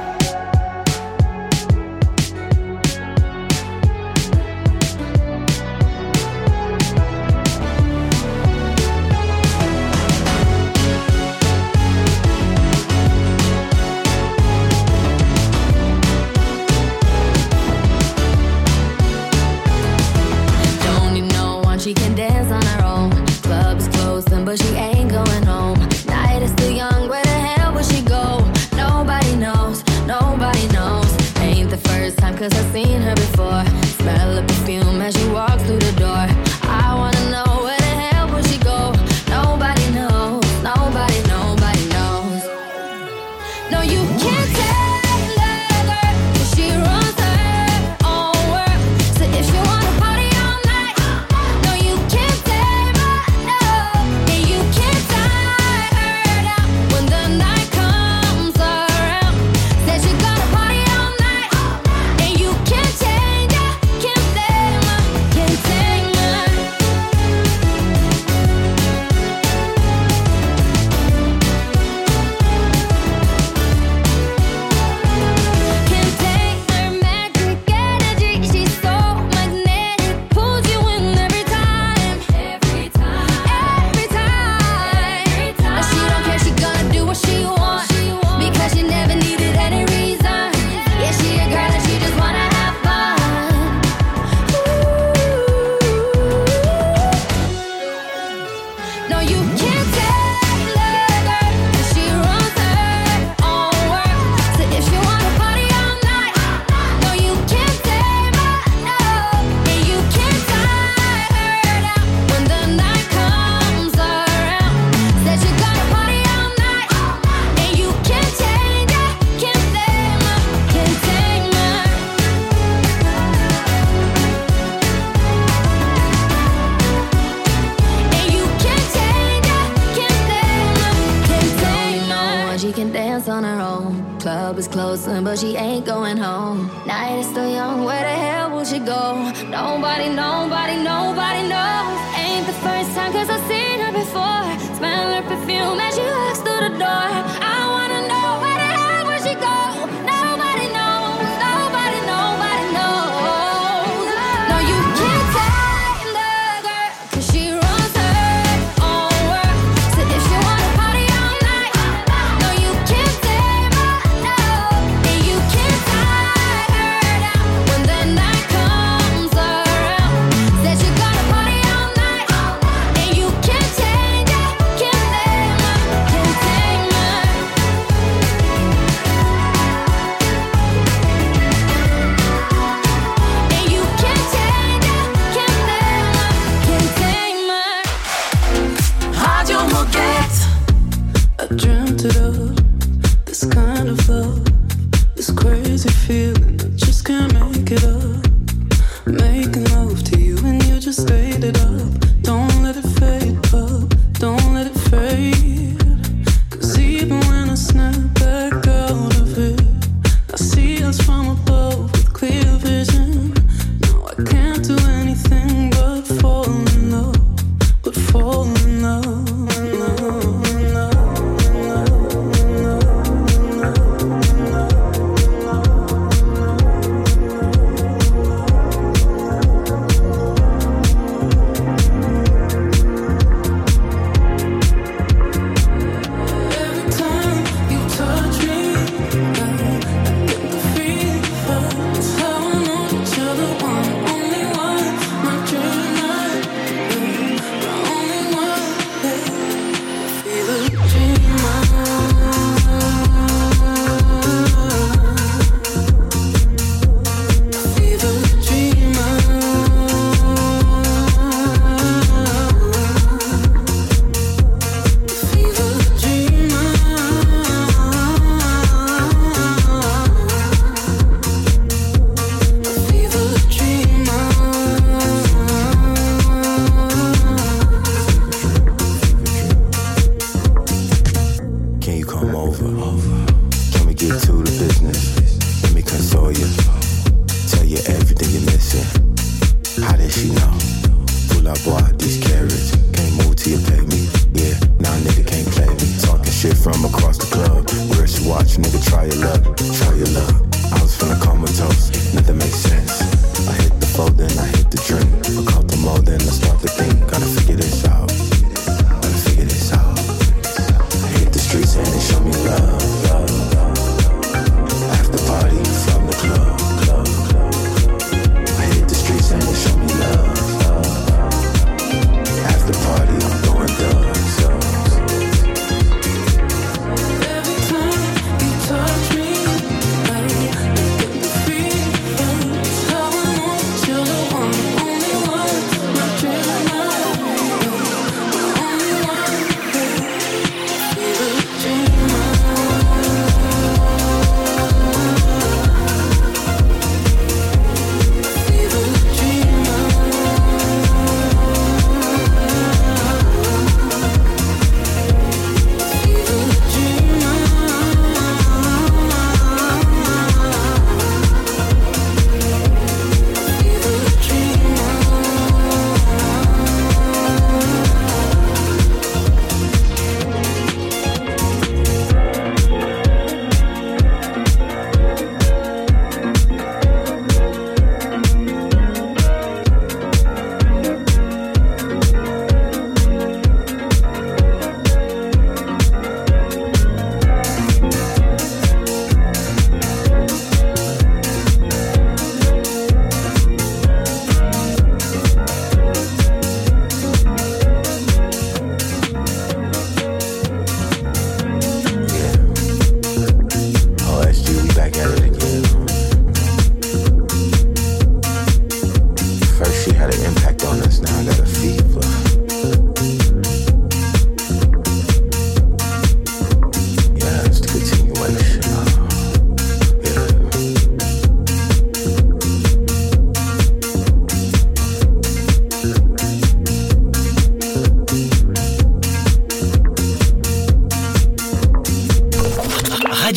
Cause 32.49 32.65
I've 32.65 32.73
seen 32.73 33.01
her 33.01 33.15
before. 33.15 33.56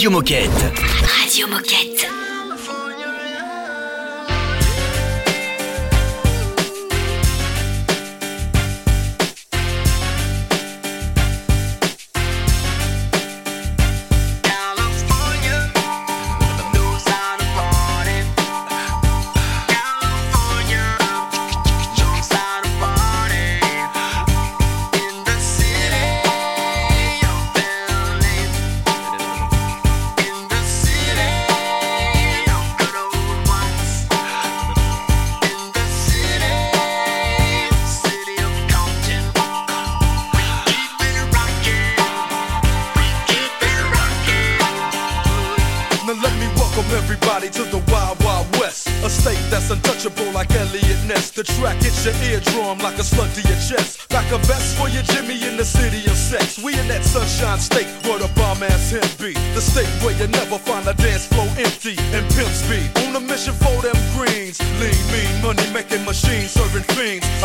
Radio 0.10 0.18
Moquette. 0.18 0.69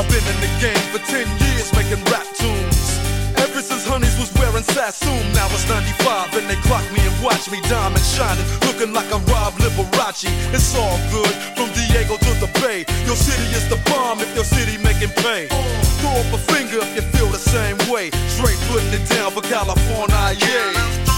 I've 0.05 0.11
been 0.13 0.29
in 0.37 0.41
the 0.45 0.53
game 0.61 0.85
for 0.93 1.01
10 1.01 1.25
years 1.49 1.73
making 1.73 2.05
rap 2.13 2.29
tunes. 2.37 3.01
Ever 3.41 3.63
since 3.63 3.89
Honeys 3.89 4.13
was 4.21 4.29
wearing 4.37 4.63
Sassoon, 4.63 5.33
now 5.33 5.49
it's 5.49 5.67
95 5.69 6.37
and 6.37 6.45
they 6.45 6.61
clock 6.69 6.85
me 6.93 7.01
and 7.01 7.17
watch 7.25 7.51
me 7.51 7.61
diamond 7.73 8.05
shining, 8.05 8.45
looking 8.69 8.93
like 8.93 9.09
I 9.09 9.19
robbed 9.33 9.65
Liberace. 9.65 10.29
It's 10.53 10.77
all 10.77 11.01
good 11.09 11.33
from 11.57 11.73
Diego 11.73 12.21
to 12.21 12.33
the 12.37 12.51
Bay. 12.61 12.85
Your 13.09 13.17
city 13.17 13.49
is 13.57 13.65
the 13.71 13.81
bomb 13.89 14.21
if 14.21 14.29
your 14.35 14.45
city 14.45 14.77
making 14.85 15.15
pay. 15.25 15.49
Throw 16.05 16.13
up 16.21 16.37
a 16.37 16.41
finger 16.53 16.85
if 16.85 16.93
you 16.97 17.03
feel 17.17 17.29
the 17.29 17.41
same 17.41 17.79
way. 17.89 18.11
Straight 18.29 18.61
putting 18.69 18.93
it 18.93 19.09
down 19.09 19.33
for 19.33 19.41
California, 19.41 20.37
yeah. 20.37 21.14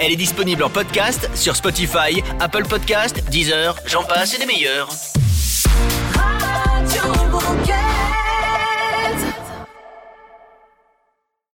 Elle 0.00 0.12
est 0.12 0.16
disponible 0.16 0.62
en 0.64 0.68
podcast 0.68 1.30
sur 1.34 1.56
Spotify, 1.56 2.22
Apple 2.40 2.64
Podcast, 2.68 3.22
Deezer, 3.30 3.74
j'en 3.86 4.04
passe 4.04 4.34
et 4.34 4.38
des 4.38 4.44
meilleurs. 4.44 4.90